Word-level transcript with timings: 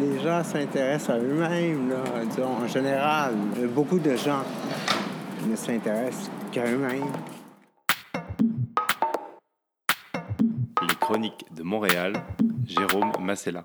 les 0.00 0.20
gens 0.20 0.42
s'intéressent 0.42 1.10
à 1.10 1.18
eux-mêmes, 1.18 1.94
disons, 2.28 2.56
en 2.62 2.66
général. 2.66 3.34
Beaucoup 3.74 3.98
de 3.98 4.16
gens 4.16 4.42
ne 5.46 5.56
s'intéressent 5.56 6.30
qu'à 6.52 6.66
eux-mêmes. 6.66 7.12
Les 10.82 10.94
chroniques 11.00 11.44
de 11.54 11.62
Montréal, 11.62 12.14
Jérôme 12.66 13.12
Massella. 13.20 13.64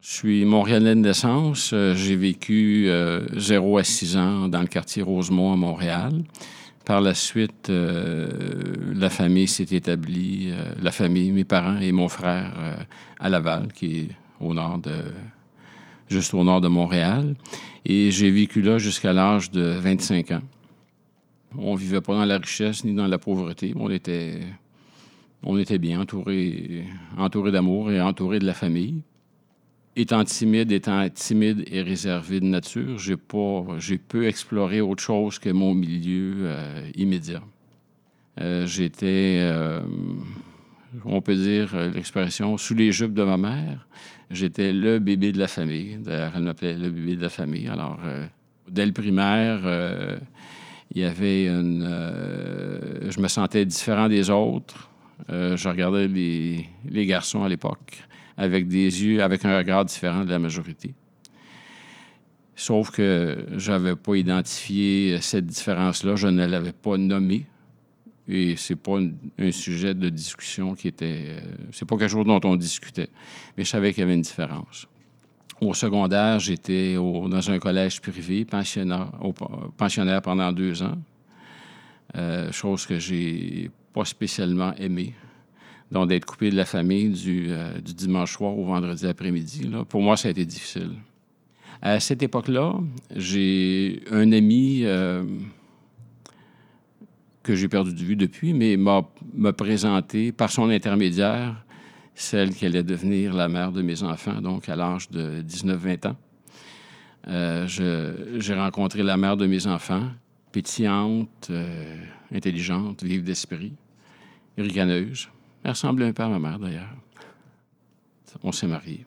Je 0.00 0.26
suis 0.26 0.44
montréalais 0.44 0.94
de 0.94 1.00
naissance. 1.00 1.70
Euh, 1.72 1.94
j'ai 1.94 2.14
vécu 2.14 2.90
0 3.32 3.76
euh, 3.76 3.80
à 3.80 3.84
6 3.84 4.16
ans 4.18 4.48
dans 4.48 4.60
le 4.60 4.66
quartier 4.66 5.02
Rosemont 5.02 5.54
à 5.54 5.56
Montréal. 5.56 6.12
Par 6.84 7.00
la 7.00 7.14
suite, 7.14 7.70
euh, 7.70 8.28
la 8.94 9.10
famille 9.10 9.46
s'est 9.46 9.68
établie, 9.70 10.52
la 10.80 10.90
famille, 10.90 11.30
mes 11.30 11.44
parents 11.44 11.78
et 11.78 11.92
mon 11.92 12.08
frère 12.08 12.52
à 13.18 13.28
Laval, 13.28 13.72
qui 13.72 13.98
est 13.98 14.08
au 14.40 14.54
nord 14.54 14.78
de, 14.78 14.94
juste 16.08 16.34
au 16.34 16.44
nord 16.44 16.60
de 16.60 16.68
Montréal. 16.68 17.34
Et 17.84 18.10
j'ai 18.10 18.30
vécu 18.30 18.60
là 18.60 18.78
jusqu'à 18.78 19.12
l'âge 19.12 19.50
de 19.50 19.62
25 19.62 20.32
ans. 20.32 20.42
On 21.56 21.74
vivait 21.74 22.00
pas 22.00 22.14
dans 22.14 22.24
la 22.24 22.38
richesse 22.38 22.84
ni 22.84 22.94
dans 22.94 23.06
la 23.06 23.18
pauvreté. 23.18 23.72
On 23.76 23.90
était, 23.90 24.40
on 25.42 25.58
était 25.58 25.78
bien 25.78 26.00
entouré, 26.00 26.84
entouré 27.16 27.50
d'amour 27.50 27.90
et 27.90 28.00
entouré 28.00 28.38
de 28.38 28.46
la 28.46 28.54
famille 28.54 29.02
étant 29.96 30.24
timide, 30.24 30.72
étant 30.72 31.08
timide 31.10 31.64
et 31.70 31.82
réservé 31.82 32.40
de 32.40 32.46
nature, 32.46 32.98
j'ai 32.98 33.16
pas, 33.16 33.64
j'ai 33.78 33.98
peu 33.98 34.26
exploré 34.26 34.80
autre 34.80 35.02
chose 35.02 35.38
que 35.38 35.50
mon 35.50 35.74
milieu 35.74 36.34
euh, 36.44 36.90
immédiat. 36.94 37.42
Euh, 38.40 38.66
j'étais, 38.66 39.38
euh, 39.40 39.80
on 41.04 41.20
peut 41.20 41.34
dire 41.34 41.76
l'expression, 41.92 42.56
sous 42.56 42.74
les 42.74 42.92
jupes 42.92 43.14
de 43.14 43.24
ma 43.24 43.36
mère. 43.36 43.86
J'étais 44.30 44.72
le 44.72 45.00
bébé 45.00 45.32
de 45.32 45.38
la 45.38 45.48
famille. 45.48 45.98
D'ailleurs, 45.98 46.32
elle 46.36 46.44
m'appelait 46.44 46.76
le 46.76 46.90
bébé 46.90 47.16
de 47.16 47.22
la 47.22 47.28
famille. 47.28 47.66
Alors, 47.66 47.98
dès 48.68 48.86
le 48.86 48.92
primaire, 48.92 49.60
il 50.94 51.02
y 51.02 51.04
avait 51.04 51.48
une, 51.48 51.84
je 53.10 53.20
me 53.20 53.26
sentais 53.26 53.64
différent 53.64 54.08
des 54.08 54.30
autres. 54.30 54.88
je 55.28 55.68
regardais 55.68 56.06
les, 56.06 56.64
les 56.88 57.06
garçons 57.06 57.42
à 57.42 57.48
l'époque 57.48 58.04
avec 58.40 58.68
des 58.68 59.04
yeux, 59.04 59.22
avec 59.22 59.44
un 59.44 59.58
regard 59.58 59.84
différent 59.84 60.24
de 60.24 60.30
la 60.30 60.38
majorité. 60.38 60.94
Sauf 62.56 62.90
que 62.90 63.44
je 63.54 63.70
n'avais 63.70 63.96
pas 63.96 64.14
identifié 64.14 65.18
cette 65.20 65.46
différence-là, 65.46 66.16
je 66.16 66.28
ne 66.28 66.46
l'avais 66.46 66.72
pas 66.72 66.96
nommée. 66.96 67.44
Et 68.28 68.56
c'est 68.56 68.76
pas 68.76 68.98
un, 69.38 69.52
sujet 69.52 69.92
de 69.92 70.08
discussion 70.08 70.74
qui 70.74 70.88
était. 70.88 71.24
Euh, 71.26 71.40
c'est 71.72 71.84
pas 71.84 71.96
quelque 71.98 72.10
chose 72.10 72.24
dont 72.24 72.40
on 72.44 72.56
discutait. 72.56 73.08
Mais 73.56 73.64
je 73.64 73.68
savais 73.68 73.92
qu'il 73.92 74.02
y 74.02 74.04
avait 74.04 74.14
une 74.14 74.22
différence. 74.22 74.86
Au 75.60 75.74
secondaire, 75.74 76.38
j'étais 76.38 76.94
dans 76.94 77.50
un 77.50 77.58
collège 77.58 78.00
privé, 78.00 78.46
pensionnaire, 78.46 80.22
pendant 80.22 80.52
deux 80.52 80.82
ans. 80.82 80.96
Euh, 82.16 82.50
chose 82.52 82.86
que 82.86 82.98
j'ai 82.98 83.70
pas 83.92 84.04
spécialement 84.06 84.72
aimée. 84.76 85.14
Donc, 85.90 86.08
d'être 86.08 86.24
coupé 86.24 86.50
de 86.50 86.56
la 86.56 86.64
famille 86.64 87.12
euh, 87.26 87.80
du, 87.80 87.94
dimanche 87.94 88.34
soir 88.34 88.56
au 88.56 88.64
vendredi 88.64 89.06
après-midi, 89.06 89.70
pour 89.88 90.02
moi, 90.02 90.16
ça 90.16 90.28
a 90.28 90.30
été 90.30 90.44
difficile. 90.44 90.92
À 91.82 91.98
cette 91.98 92.22
époque-là, 92.22 92.74
j'ai 93.16 94.02
un 94.12 94.30
ami 94.32 94.82
euh, 94.84 95.24
que 97.42 97.56
j'ai 97.56 97.68
perdu 97.68 97.92
de 97.92 97.98
vue 97.98 98.16
depuis, 98.16 98.52
mais 98.52 98.76
m'a, 98.76 99.02
présenté 99.52 100.30
par 100.30 100.50
son 100.50 100.68
intermédiaire 100.70 101.64
celle 102.14 102.54
qui 102.54 102.66
allait 102.66 102.82
devenir 102.82 103.32
la 103.32 103.48
mère 103.48 103.72
de 103.72 103.80
mes 103.80 104.02
enfants, 104.02 104.42
donc 104.42 104.68
à 104.68 104.76
l'âge 104.76 105.08
de 105.10 105.42
19-20 105.42 106.08
ans. 106.08 106.16
Euh, 107.28 107.66
j'ai 108.38 108.54
rencontré 108.54 109.02
la 109.02 109.16
mère 109.16 109.38
de 109.38 109.46
mes 109.46 109.66
enfants, 109.66 110.10
pétillante, 110.52 111.50
intelligente, 112.30 113.02
vive 113.02 113.24
d'esprit, 113.24 113.72
ricaneuse. 114.58 115.30
Elle 115.62 115.70
ressemblait 115.70 116.06
un 116.06 116.12
peu 116.12 116.22
à 116.22 116.28
ma 116.28 116.38
mère, 116.38 116.58
d'ailleurs. 116.58 116.94
On 118.42 118.52
s'est 118.52 118.66
mariés. 118.66 119.04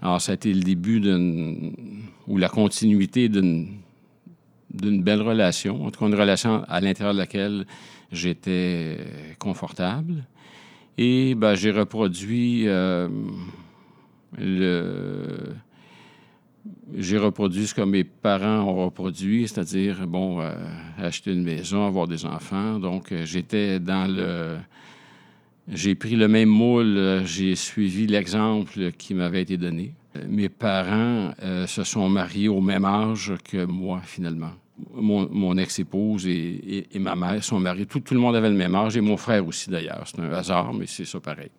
Alors, 0.00 0.20
ça 0.20 0.32
a 0.32 0.34
été 0.34 0.52
le 0.54 0.60
début 0.60 1.00
d'une... 1.00 1.74
ou 2.26 2.38
la 2.38 2.48
continuité 2.48 3.28
d'une 3.28 3.80
d'une 4.72 5.02
belle 5.02 5.22
relation, 5.22 5.84
en 5.84 5.90
tout 5.90 6.00
cas 6.00 6.06
une 6.06 6.14
relation 6.14 6.64
à 6.68 6.80
l'intérieur 6.80 7.12
de 7.12 7.18
laquelle 7.18 7.66
j'étais 8.12 8.98
confortable. 9.38 10.24
Et 10.96 11.34
ben, 11.34 11.54
j'ai 11.54 11.70
reproduit 11.70 12.68
euh, 12.68 13.08
le... 14.38 15.54
J'ai 16.96 17.18
reproduit 17.18 17.66
ce 17.66 17.74
que 17.74 17.80
mes 17.80 18.04
parents 18.04 18.60
ont 18.60 18.84
reproduit, 18.84 19.48
c'est-à-dire, 19.48 20.06
bon, 20.06 20.40
euh, 20.40 20.52
acheter 20.98 21.32
une 21.32 21.42
maison, 21.42 21.86
avoir 21.86 22.06
des 22.06 22.26
enfants. 22.26 22.78
Donc, 22.78 23.14
j'étais 23.24 23.80
dans 23.80 24.06
le 24.06 24.58
j'ai 25.68 25.94
pris 25.94 26.16
le 26.16 26.28
même 26.28 26.48
moule, 26.48 26.96
euh, 26.96 27.24
j'ai 27.24 27.54
suivi 27.54 28.06
l'exemple 28.06 28.92
qui 28.92 29.14
m'avait 29.14 29.42
été 29.42 29.56
donné. 29.56 29.94
Mes 30.28 30.48
parents 30.48 31.32
euh, 31.42 31.66
se 31.66 31.84
sont 31.84 32.08
mariés 32.08 32.48
au 32.48 32.60
même 32.60 32.84
âge 32.84 33.34
que 33.44 33.64
moi, 33.64 34.00
finalement. 34.04 34.52
Mon, 34.94 35.58
ex-épouse 35.58 36.26
et, 36.26 36.88
ma 36.94 37.14
mère 37.14 37.44
sont 37.44 37.60
mariés. 37.60 37.84
Tout, 37.84 38.02
le 38.12 38.18
monde 38.18 38.34
avait 38.34 38.48
le 38.48 38.56
même 38.56 38.74
âge, 38.74 38.96
et 38.96 39.02
mon 39.02 39.18
frère 39.18 39.46
aussi, 39.46 39.68
d'ailleurs. 39.68 40.04
C'est 40.06 40.20
un 40.20 40.32
hasard, 40.32 40.72
mais 40.72 40.86
c'est 40.86 41.04
ça 41.04 41.20
pareil. 41.20 41.50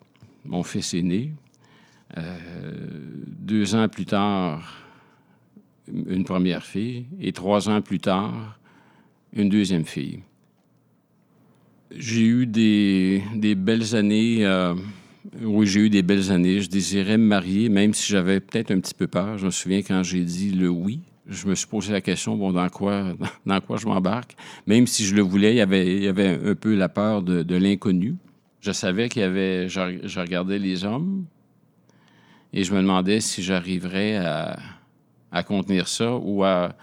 Mon 0.44 0.64
fils 0.64 0.92
est 0.94 1.02
né. 1.02 1.32
Euh, 2.18 2.72
deux 3.26 3.74
ans 3.76 3.88
plus 3.88 4.06
tard, 4.06 4.82
une 5.88 6.24
première 6.24 6.64
fille, 6.64 7.06
et 7.20 7.32
trois 7.32 7.68
ans 7.68 7.80
plus 7.80 8.00
tard, 8.00 8.58
une 9.32 9.48
deuxième 9.48 9.84
fille. 9.84 10.20
J'ai 11.96 12.24
eu 12.24 12.46
des, 12.46 13.22
belles 13.54 13.94
années. 13.94 14.46
Euh, 14.46 14.74
oui, 15.42 15.66
j'ai 15.66 15.80
eu 15.80 15.90
des 15.90 16.02
belles 16.02 16.30
années. 16.30 16.60
Je 16.60 16.70
désirais 16.70 17.18
me 17.18 17.26
marier, 17.26 17.68
même 17.68 17.92
si 17.92 18.10
j'avais 18.10 18.40
peut-être 18.40 18.70
un 18.70 18.80
petit 18.80 18.94
peu 18.94 19.06
peur. 19.06 19.38
Je 19.38 19.46
me 19.46 19.50
souviens 19.50 19.82
quand 19.82 20.02
j'ai 20.02 20.24
dit 20.24 20.50
le 20.50 20.68
oui, 20.68 21.00
je 21.26 21.46
me 21.46 21.54
suis 21.54 21.66
posé 21.66 21.92
la 21.92 22.00
question, 22.00 22.36
bon, 22.36 22.52
dans 22.52 22.68
quoi, 22.68 23.12
dans 23.46 23.60
quoi 23.60 23.76
je 23.76 23.86
m'embarque? 23.86 24.36
Même 24.66 24.86
si 24.86 25.04
je 25.04 25.14
le 25.14 25.22
voulais, 25.22 25.52
il 25.52 25.56
y 25.56 25.60
avait, 26.08 26.40
un 26.44 26.54
peu 26.54 26.74
la 26.74 26.88
peur 26.88 27.22
de, 27.22 27.56
l'inconnu. 27.56 28.16
Je 28.60 28.72
savais 28.72 29.08
qu'il 29.08 29.22
y 29.22 29.24
avait, 29.24 29.68
je, 29.68 30.20
regardais 30.20 30.58
les 30.58 30.84
hommes 30.84 31.24
et 32.52 32.64
je 32.64 32.72
me 32.72 32.80
demandais 32.80 33.20
si 33.20 33.42
j'arriverais 33.42 34.16
à, 34.16 35.42
contenir 35.42 35.88
ça 35.88 36.16
ou 36.16 36.44
à 36.44 36.74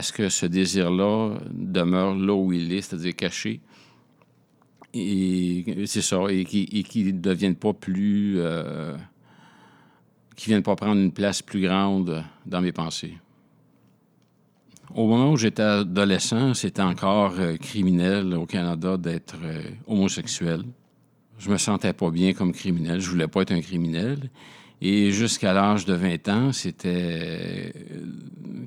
ce 0.00 0.12
que 0.12 0.28
ce 0.28 0.46
désir-là 0.46 1.34
demeure 1.52 2.14
là 2.14 2.34
où 2.34 2.52
il 2.52 2.72
est, 2.72 2.80
c'est-à-dire 2.80 3.14
caché 3.14 3.60
et 4.94 5.84
c'est 5.86 6.02
et 6.30 6.44
qui 6.44 7.04
ne 7.04 7.20
deviennent 7.20 7.56
pas 7.56 7.72
plus. 7.72 8.34
Euh, 8.38 8.96
qui 10.36 10.46
viennent 10.46 10.62
pas 10.62 10.74
prendre 10.74 10.98
une 10.98 11.12
place 11.12 11.42
plus 11.42 11.60
grande 11.60 12.24
dans 12.46 12.62
mes 12.62 12.72
pensées. 12.72 13.14
Au 14.94 15.06
moment 15.06 15.32
où 15.32 15.36
j'étais 15.36 15.62
adolescent, 15.62 16.54
c'était 16.54 16.82
encore 16.82 17.34
euh, 17.38 17.56
criminel 17.58 18.34
au 18.34 18.46
Canada 18.46 18.96
d'être 18.96 19.36
euh, 19.42 19.62
homosexuel. 19.86 20.62
Je 21.38 21.50
me 21.50 21.58
sentais 21.58 21.92
pas 21.92 22.10
bien 22.10 22.32
comme 22.32 22.52
criminel. 22.52 23.00
Je 23.00 23.10
voulais 23.10 23.28
pas 23.28 23.42
être 23.42 23.52
un 23.52 23.60
criminel. 23.60 24.30
Et 24.80 25.10
jusqu'à 25.10 25.52
l'âge 25.52 25.84
de 25.84 25.92
20 25.92 26.28
ans, 26.28 26.52
c'était 26.52 27.72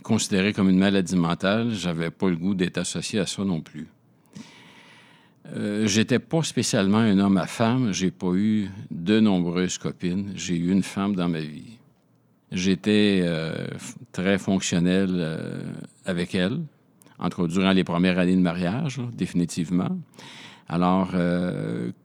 considéré 0.03 0.53
comme 0.53 0.69
une 0.69 0.77
maladie 0.77 1.15
mentale. 1.15 1.71
J'avais 1.71 2.11
pas 2.11 2.29
le 2.29 2.35
goût 2.35 2.53
d'être 2.53 2.77
associé 2.77 3.19
à 3.19 3.25
ça 3.25 3.43
non 3.43 3.61
plus. 3.61 3.87
Euh, 5.51 5.87
j'étais 5.87 6.19
pas 6.19 6.41
spécialement 6.43 6.99
un 6.99 7.19
homme 7.19 7.37
à 7.37 7.47
femme. 7.47 7.91
J'ai 7.91 8.11
pas 8.11 8.33
eu 8.33 8.69
de 8.91 9.19
nombreuses 9.19 9.77
copines. 9.77 10.31
J'ai 10.35 10.55
eu 10.55 10.71
une 10.71 10.83
femme 10.83 11.15
dans 11.15 11.27
ma 11.27 11.41
vie. 11.41 11.77
J'étais 12.51 13.21
euh, 13.23 13.67
très 14.11 14.37
fonctionnel 14.37 15.09
euh, 15.11 15.63
avec 16.05 16.35
elle, 16.35 16.59
entre 17.19 17.47
durant 17.47 17.71
les 17.71 17.83
premières 17.83 18.19
années 18.19 18.35
de 18.35 18.41
mariage, 18.41 19.01
définitivement. 19.13 19.97
Alors, 20.69 21.11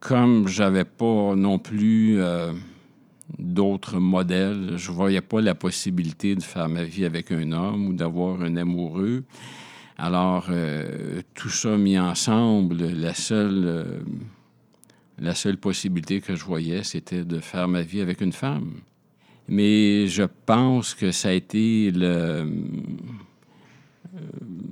comme 0.00 0.49
j'avais 0.49 0.84
pas 0.84 1.37
non 1.37 1.61
plus 1.61 2.19
d'autres 3.38 3.99
modèles, 3.99 4.73
je 4.76 4.91
voyais 4.91 5.20
pas 5.20 5.41
la 5.41 5.55
possibilité 5.55 6.34
de 6.34 6.43
faire 6.43 6.69
ma 6.69 6.82
vie 6.82 7.05
avec 7.05 7.31
un 7.31 7.52
homme 7.52 7.87
ou 7.87 7.93
d'avoir 7.93 8.43
un 8.43 8.56
amoureux. 8.56 9.23
Alors, 10.00 10.47
euh, 10.50 11.23
tout 11.35 11.49
ça 11.49 11.77
mis 11.77 11.99
ensemble, 11.99 12.77
la 12.77 13.15
seule, 13.15 13.65
euh, 13.65 13.99
la 15.19 15.35
seule 15.35 15.56
possibilité 15.56 16.21
que 16.21 16.37
je 16.37 16.45
voyais, 16.45 16.85
c'était 16.85 17.25
de 17.25 17.41
faire 17.41 17.67
ma 17.67 17.83
vie 17.83 18.00
avec 18.00 18.21
une 18.21 18.33
femme. 18.33 18.75
Mais 19.49 20.06
je 20.06 20.23
pense 20.47 20.95
que 20.95 21.11
ça 21.11 21.31
a 21.31 21.33
été 21.33 21.91
le. 21.91 22.06
Euh, 22.06 22.45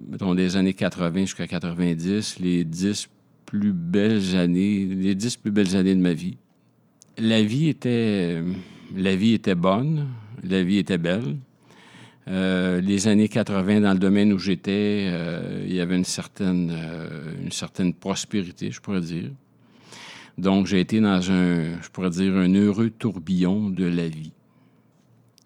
mettons, 0.08 0.36
des 0.36 0.56
années 0.56 0.74
80 0.74 1.20
jusqu'à 1.22 1.48
90, 1.48 2.38
les 2.38 2.64
dix 2.64 3.08
plus 3.46 3.72
belles 3.72 4.36
années, 4.36 4.86
les 4.86 5.16
dix 5.16 5.36
plus 5.36 5.50
belles 5.50 5.74
années 5.74 5.96
de 5.96 6.00
ma 6.00 6.12
vie. 6.12 6.36
La 7.18 7.42
vie 7.42 7.68
était, 7.68 8.44
la 8.94 9.16
vie 9.16 9.32
était 9.32 9.56
bonne, 9.56 10.06
la 10.44 10.62
vie 10.62 10.78
était 10.78 10.98
belle. 10.98 11.36
Euh, 12.28 12.80
les 12.80 13.06
années 13.06 13.28
80, 13.28 13.80
dans 13.82 13.92
le 13.92 13.98
domaine 13.98 14.32
où 14.32 14.38
j'étais, 14.38 15.08
euh, 15.10 15.64
il 15.66 15.74
y 15.74 15.80
avait 15.80 15.96
une 15.96 16.04
certaine, 16.04 16.72
euh, 16.74 17.34
une 17.40 17.52
certaine 17.52 17.94
prospérité, 17.94 18.70
je 18.72 18.80
pourrais 18.80 19.00
dire. 19.00 19.30
Donc, 20.36 20.66
j'ai 20.66 20.80
été 20.80 21.00
dans 21.00 21.30
un, 21.30 21.80
je 21.80 21.88
pourrais 21.92 22.10
dire, 22.10 22.34
un 22.34 22.52
heureux 22.52 22.90
tourbillon 22.90 23.70
de 23.70 23.84
la 23.84 24.08
vie. 24.08 24.32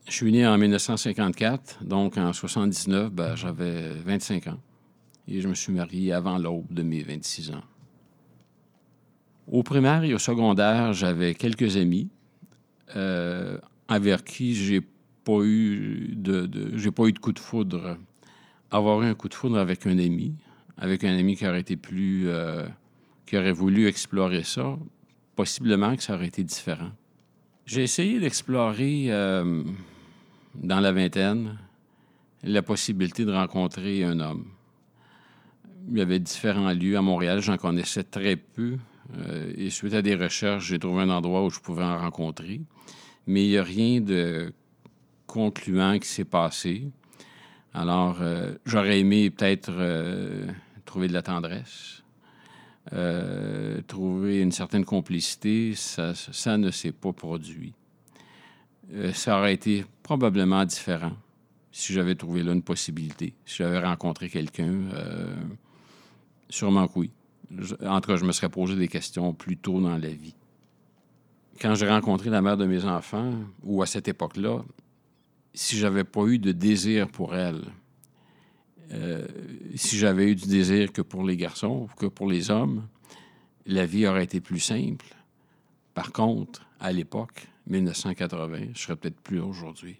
Je 0.09 0.15
suis 0.15 0.32
né 0.32 0.47
en 0.47 0.56
1954, 0.56 1.85
donc 1.85 2.17
en 2.17 2.32
79, 2.32 3.12
ben, 3.12 3.37
j'avais 3.37 3.91
25 4.05 4.47
ans. 4.49 4.59
Et 5.29 5.41
je 5.41 5.49
me 5.49 5.55
suis 5.55 5.73
marié 5.73 6.12
avant 6.12 6.38
l'aube 6.38 6.73
de 6.73 6.83
mes 6.83 7.03
26 7.03 7.50
ans. 7.50 7.62
Au 9.47 9.62
primaire 9.62 10.03
et 10.03 10.15
au 10.15 10.19
secondaire, 10.19 10.93
j'avais 10.93 11.35
quelques 11.35 11.76
amis 11.76 12.09
avec 13.88 14.25
qui 14.25 14.55
j'ai 14.55 14.81
pas 15.25 15.43
eu 15.43 16.14
de, 16.17 16.49
j'ai 16.76 16.90
pas 16.90 17.05
eu 17.06 17.12
de 17.12 17.19
coup 17.19 17.32
de 17.32 17.38
foudre. 17.38 17.99
Avoir 18.70 19.02
eu 19.02 19.06
un 19.06 19.14
coup 19.14 19.28
de 19.28 19.34
foudre 19.34 19.58
avec 19.58 19.87
un 19.87 19.99
ami, 19.99 20.34
avec 20.78 21.05
un 21.05 21.17
ami 21.17 21.37
qui 21.37 21.46
aurait 21.46 21.61
été 21.61 21.76
plus, 21.76 22.28
euh, 22.28 22.67
qui 23.26 23.37
aurait 23.37 23.52
voulu 23.52 23.87
explorer 23.87 24.44
ça, 24.44 24.78
possiblement 25.37 25.96
que 25.96 26.02
ça 26.02 26.14
aurait 26.14 26.28
été 26.28 26.44
différent. 26.44 26.90
J'ai 27.67 27.82
essayé 27.82 28.19
d'explorer 28.19 29.06
euh, 29.08 29.62
dans 30.55 30.81
la 30.81 30.93
vingtaine 30.93 31.58
la 32.43 32.62
possibilité 32.62 33.25
de 33.25 33.32
rencontrer 33.32 34.05
un 34.05 34.19
homme. 34.20 34.46
Il 35.90 35.99
y 35.99 36.00
avait 36.00 36.19
différents 36.19 36.73
lieux 36.73 36.96
à 36.96 37.02
Montréal, 37.02 37.40
j'en 37.40 37.56
connaissais 37.56 38.05
très 38.05 38.37
peu. 38.37 38.78
Euh, 39.19 39.52
et 39.56 39.70
suite 39.70 39.94
à 39.94 40.02
des 40.02 40.14
recherches, 40.14 40.66
j'ai 40.66 40.78
trouvé 40.78 41.02
un 41.02 41.11
endroit 41.11 41.44
où 41.44 41.50
je 41.50 41.61
pouvais 41.61 41.82
en 41.82 41.99
rencontrer. 41.99 42.61
Mais 43.26 43.44
il 43.44 43.50
n'y 43.50 43.58
a 43.58 43.62
rien 43.62 44.00
de 44.00 44.52
concluant 45.31 45.99
qui 45.99 46.09
s'est 46.09 46.25
passé. 46.25 46.88
Alors, 47.73 48.19
euh, 48.21 48.55
j'aurais 48.67 49.00
aimé 49.00 49.31
peut-être 49.31 49.71
euh, 49.71 50.47
trouver 50.85 51.09
de 51.09 51.12
la 51.12 51.23
tendresse, 51.23 52.03
trouver 53.87 54.41
une 54.41 54.50
certaine 54.50 54.85
complicité. 54.85 55.75
Ça, 55.77 56.15
ça 56.15 56.56
ne 56.56 56.71
s'est 56.71 56.93
pas 56.93 57.12
produit. 57.12 57.73
ça 59.12 59.38
aurait 59.38 59.55
été 59.55 59.85
probablement 60.03 60.65
différent 60.65 61.12
si 61.71 61.93
j'avais 61.93 62.17
trouvé 62.17 62.43
là 62.43 62.53
une 62.53 62.62
possibilité, 62.62 63.35
si 63.47 63.59
j'avais 63.59 63.79
rencontré 63.79 64.29
quelqu'un. 64.29 64.73
sûrement 66.49 66.88
que 66.88 66.99
oui 66.99 67.11
en 67.87 68.00
tout 68.00 68.11
cas, 68.11 68.17
je 68.17 68.25
me 68.25 68.33
serais 68.33 68.49
posé 68.49 68.76
des 68.76 68.88
questions 68.88 69.33
plus 69.35 69.56
tôt 69.56 69.81
dans 69.81 69.97
la 69.97 70.09
vie. 70.09 70.35
Quand 71.61 71.75
j'ai 71.75 71.88
rencontré 71.88 72.31
la 72.31 72.41
mère 72.41 72.56
de 72.56 72.65
mes 72.65 72.85
enfants, 72.85 73.33
ou 73.62 73.83
à 73.83 73.87
cette 73.87 74.09
époque-là, 74.09 74.62
si 75.55 75.76
j'avais 75.76 76.05
pas 76.05 76.25
eu 76.26 76.38
de 76.38 76.52
désir 76.52 77.08
pour 77.08 77.35
elle, 77.35 77.62
euh, 78.93 79.26
si 79.76 79.97
j'avais 79.99 80.31
eu 80.31 80.35
du 80.35 80.49
désir 80.49 80.93
que 80.93 81.02
pour 81.02 81.25
les 81.25 81.37
garçons, 81.37 81.88
que 81.97 82.06
pour 82.06 82.29
les 82.29 82.50
hommes, 82.50 82.87
la 83.67 83.87
vie 83.87 84.06
aurait 84.06 84.25
été 84.25 84.41
plus 84.41 84.61
simple. 84.61 85.06
Par 85.94 86.12
contre, 86.12 86.67
à 86.81 86.93
l'époque, 86.93 87.47
1980, 87.67 88.73
je 88.75 88.81
serais 88.81 88.97
peut-être 88.97 89.20
plus 89.20 89.41
aujourd'hui. 89.41 89.97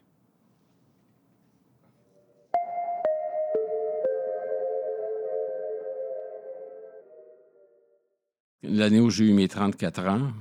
L'année 8.63 9.01
où 9.01 9.09
j'ai 9.09 9.25
eu 9.25 9.33
mes 9.33 9.49
34 9.49 10.07
ans, 10.07 10.33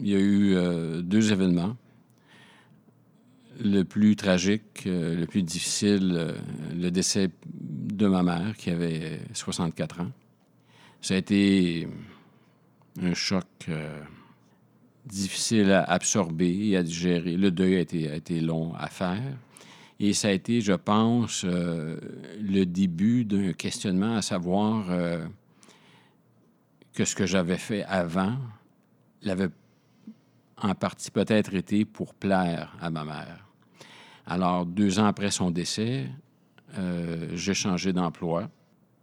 il 0.00 0.08
y 0.08 0.14
a 0.14 0.18
eu 0.18 0.54
euh, 0.54 1.00
deux 1.00 1.32
événements. 1.32 1.76
Le 3.60 3.82
plus 3.82 4.14
tragique, 4.14 4.84
euh, 4.86 5.16
le 5.16 5.26
plus 5.26 5.42
difficile, 5.42 6.14
euh, 6.16 6.32
le 6.74 6.90
décès 6.90 7.30
de 7.46 8.06
ma 8.06 8.22
mère 8.22 8.56
qui 8.56 8.70
avait 8.70 9.20
64 9.32 10.00
ans. 10.02 10.12
Ça 11.00 11.14
a 11.14 11.16
été 11.16 11.88
un 13.00 13.14
choc 13.14 13.46
difficile 15.06 15.70
à 15.72 15.84
absorber 15.84 16.68
et 16.68 16.76
à 16.76 16.82
digérer. 16.82 17.36
Le 17.36 17.50
deuil 17.50 17.76
a 17.76 17.80
été, 17.80 18.10
a 18.10 18.16
été 18.16 18.40
long 18.40 18.74
à 18.74 18.88
faire. 18.88 19.36
Et 20.00 20.12
ça 20.12 20.28
a 20.28 20.32
été, 20.32 20.60
je 20.60 20.72
pense, 20.72 21.44
le 21.44 22.64
début 22.64 23.24
d'un 23.24 23.52
questionnement 23.52 24.16
à 24.16 24.22
savoir 24.22 24.86
que 26.92 27.04
ce 27.04 27.14
que 27.14 27.26
j'avais 27.26 27.58
fait 27.58 27.84
avant 27.84 28.36
l'avait 29.22 29.50
en 30.56 30.74
partie 30.74 31.10
peut-être 31.10 31.54
été 31.54 31.84
pour 31.84 32.14
plaire 32.14 32.76
à 32.80 32.90
ma 32.90 33.04
mère. 33.04 33.47
Alors, 34.30 34.66
deux 34.66 34.98
ans 34.98 35.06
après 35.06 35.30
son 35.30 35.50
décès, 35.50 36.04
euh, 36.76 37.28
j'ai 37.32 37.54
changé 37.54 37.94
d'emploi. 37.94 38.50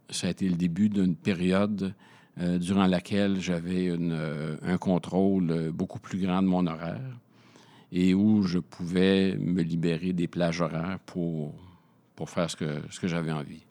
Ça 0.08 0.28
a 0.28 0.30
été 0.30 0.48
le 0.48 0.54
début 0.54 0.88
d'une 0.88 1.16
période 1.16 1.94
euh, 2.38 2.58
durant 2.58 2.86
laquelle 2.86 3.40
j'avais 3.40 3.88
euh, 3.88 4.56
un 4.62 4.78
contrôle 4.78 5.72
beaucoup 5.72 5.98
plus 5.98 6.20
grand 6.20 6.42
de 6.42 6.46
mon 6.46 6.64
horaire 6.68 7.18
et 7.90 8.14
où 8.14 8.44
je 8.44 8.60
pouvais 8.60 9.36
me 9.36 9.62
libérer 9.62 10.12
des 10.12 10.28
plages 10.28 10.60
horaires 10.60 11.00
pour, 11.06 11.52
faire 12.26 12.48
ce 12.48 12.56
que, 12.56 13.08
j'avais 13.08 13.32
envie. 13.32 13.64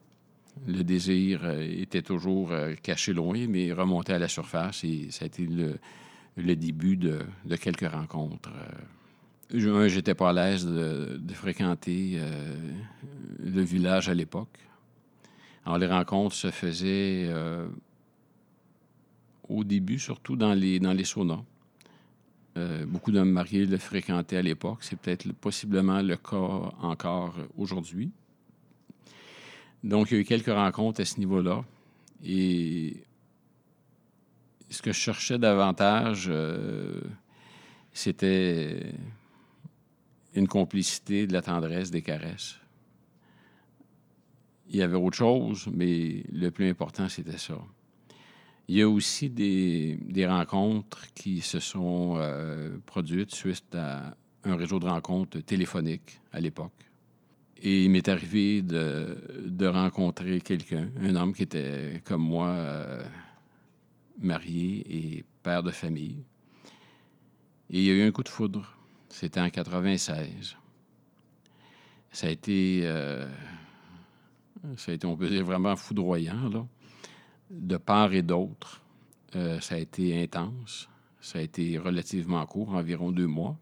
Le 0.68 0.84
désir 0.84 1.50
était 1.50 2.02
toujours 2.02 2.52
caché 2.84 3.14
loin, 3.14 3.48
mais 3.48 3.72
remonté 3.72 4.12
à 4.12 4.20
la 4.20 4.28
surface 4.28 4.84
et 4.84 5.08
ça 5.10 5.24
a 5.24 5.28
été 5.28 5.46
le, 5.48 6.56
début 6.56 6.98
de, 6.98 7.20
quelques 7.62 7.90
rencontres. 7.90 8.52
Euh, 9.54 9.88
j'étais 9.88 10.16
pas 10.16 10.30
à 10.30 10.34
l'aise 10.34 10.66
de, 10.66 11.34
fréquenter 11.34 12.20
le 13.40 13.62
village 13.62 14.10
à 14.10 14.14
l'époque. 14.14 14.58
Alors, 15.66 15.78
les 15.78 15.88
rencontres 15.88 16.36
se 16.36 16.52
faisaient 16.52 17.32
au 19.48 19.64
début, 19.64 20.00
surtout 20.00 20.36
dans 20.36 20.54
les, 20.54 20.80
dans 20.80 20.94
les 20.94 21.04
saunas. 21.04 21.44
beaucoup 22.88 23.12
d'hommes 23.12 23.32
mariés 23.32 23.66
le 23.66 23.78
fréquentaient 23.78 24.38
à 24.38 24.42
l'époque. 24.42 24.80
C'est 24.82 25.00
peut-être 25.00 25.32
possiblement 25.34 26.02
le 26.02 26.18
cas 26.18 26.72
encore 26.82 27.36
aujourd'hui. 27.58 28.12
Donc, 29.86 30.10
il 30.10 30.16
y 30.16 30.18
a 30.18 30.22
eu 30.22 30.26
quelques 30.26 30.48
rencontres 30.48 31.02
à 31.02 31.06
ce 31.06 31.20
niveau-là. 31.20 31.64
Et 32.24 33.04
ce 34.72 34.82
que 34.82 34.92
je 34.92 34.98
cherchais 34.98 35.38
davantage, 35.38 36.26
euh, 36.28 37.02
c'était 37.94 38.94
une 40.36 40.48
complicité, 40.48 41.28
de 41.28 41.34
la 41.34 41.42
tendresse, 41.42 41.92
des 41.92 42.02
caresses. 42.02 42.56
Il 44.70 44.76
y 44.78 44.82
avait 44.82 44.98
autre 44.98 45.18
chose, 45.18 45.68
mais 45.72 46.24
le 46.32 46.50
plus 46.50 46.70
important, 46.70 47.08
c'était 47.08 47.38
ça. 47.38 47.58
Il 48.68 48.76
y 48.76 48.82
a 48.82 48.90
aussi 48.90 49.30
des, 49.30 50.26
rencontres 50.28 51.06
qui 51.14 51.42
se 51.42 51.60
sont 51.60 52.16
euh, 52.18 52.78
produites 52.86 53.34
suite 53.34 53.76
à 53.76 54.16
un 54.44 54.56
réseau 54.56 54.80
de 54.80 54.86
rencontres 54.86 55.40
téléphoniques 55.40 56.20
à 56.32 56.40
l'époque. 56.40 56.74
Et 57.62 57.86
il 57.86 57.92
m'est 57.92 58.08
arrivé 58.10 58.62
de, 58.62 59.66
rencontrer 59.66 60.42
quelqu'un, 60.42 60.90
un 61.00 61.16
homme 61.16 61.34
qui 61.34 61.44
était 61.44 62.02
comme 62.04 62.24
moi, 62.24 62.48
euh, 62.50 63.04
marié 64.20 64.84
et 64.90 65.24
père 65.44 65.64
de 65.64 65.72
famille. 65.72 66.24
Et 67.70 67.80
il 67.80 67.84
y 67.84 67.90
a 67.92 67.94
eu 67.94 68.08
un 68.08 68.12
coup 68.12 68.24
de 68.24 68.30
foudre. 68.30 68.76
C'était 69.10 69.40
en 69.40 69.50
96. 69.50 70.58
Ça 72.12 72.28
a 72.28 72.30
été, 72.30 72.82
euh, 72.84 73.28
ça 74.78 74.92
a 74.92 74.96
été, 74.96 75.06
on 75.06 75.16
peut 75.16 75.30
dire, 75.30 75.44
vraiment 75.44 75.76
foudroyant, 75.76 76.50
là. 76.50 76.66
De 77.50 77.78
part 77.78 78.14
et 78.14 78.24
d'autre, 78.24 78.82
euh, 79.36 79.60
ça 79.60 79.76
a 79.76 79.78
été 79.78 80.22
intense. 80.22 80.90
Ça 81.22 81.40
a 81.40 81.42
été 81.42 81.78
relativement 81.78 82.46
court, 82.46 82.74
environ 82.74 83.12
deux 83.12 83.28
mois. 83.28 83.58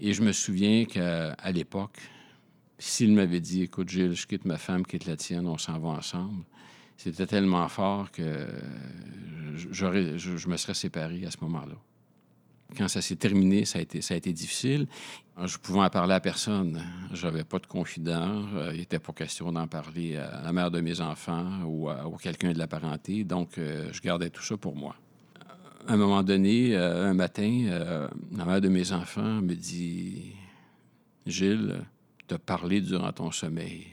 Et 0.00 0.12
je 0.12 0.22
me 0.22 0.32
souviens 0.32 0.84
qu'à 0.84 1.52
l'époque, 1.52 1.98
s'il 2.78 3.14
m'avait 3.14 3.40
dit, 3.40 3.62
écoute, 3.62 3.88
Gilles, 3.88 4.14
je 4.14 4.26
quitte 4.26 4.44
ma 4.44 4.58
femme, 4.58 4.84
quitte 4.84 5.06
la 5.06 5.16
tienne, 5.16 5.46
on 5.46 5.56
s'en 5.56 5.78
va 5.78 5.88
ensemble, 5.88 6.44
c'était 6.96 7.26
tellement 7.26 7.68
fort 7.68 8.10
que 8.10 8.46
je, 9.54 10.48
me 10.48 10.56
serais 10.56 10.74
séparé 10.74 11.24
à 11.24 11.30
ce 11.30 11.38
moment-là. 11.42 11.76
Quand 12.74 12.88
ça 12.88 13.00
s'est 13.00 13.16
terminé, 13.16 13.64
ça 13.64 13.78
a 13.78 13.82
été, 13.82 14.32
difficile. 14.32 14.86
Je 15.44 15.56
pouvais 15.58 15.80
en 15.80 15.90
parler 15.90 16.14
à 16.14 16.20
personne. 16.20 16.82
J'avais 17.12 17.44
pas 17.44 17.58
de 17.58 17.66
confident. 17.66 18.44
Euh, 18.54 18.70
il 18.72 18.80
n'était 18.80 18.98
pas 18.98 19.12
question 19.12 19.52
d'en 19.52 19.68
parler 19.68 20.16
à 20.16 20.42
la 20.42 20.52
mère 20.52 20.70
de 20.70 20.80
mes 20.80 21.00
enfants 21.00 21.62
ou 21.64 21.88
à, 21.88 22.04
quelqu'un 22.20 22.52
de 22.52 22.58
la 22.58 22.66
parenté. 22.66 23.22
Donc, 23.24 23.58
euh, 23.58 23.88
je 23.92 24.00
gardais 24.00 24.30
tout 24.30 24.42
ça 24.42 24.56
pour 24.56 24.74
moi. 24.74 24.96
À 25.86 25.92
un 25.92 25.96
moment 25.96 26.22
donné, 26.24 26.74
euh, 26.74 27.10
un 27.10 27.14
matin, 27.14 28.08
la 28.36 28.44
mère 28.44 28.60
de 28.60 28.68
mes 28.68 28.90
enfants 28.92 29.40
me 29.40 29.54
dit 29.54 30.32
Gilles, 31.24 31.84
te 32.26 32.34
parler 32.34 32.80
durant 32.80 33.12
ton 33.12 33.30
sommeil. 33.30 33.86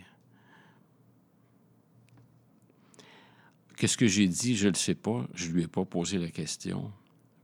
Qu'est-ce 3.77 3.97
que 3.97 4.07
j'ai 4.07 4.27
dit? 4.27 4.55
Je 4.55 4.65
ne 4.65 4.71
le 4.71 4.77
sais 4.77 4.95
pas. 4.95 5.27
Je 5.35 5.49
ne 5.49 5.53
lui 5.53 5.63
ai 5.63 5.67
pas 5.67 5.85
posé 5.85 6.17
la 6.17 6.29
question. 6.29 6.91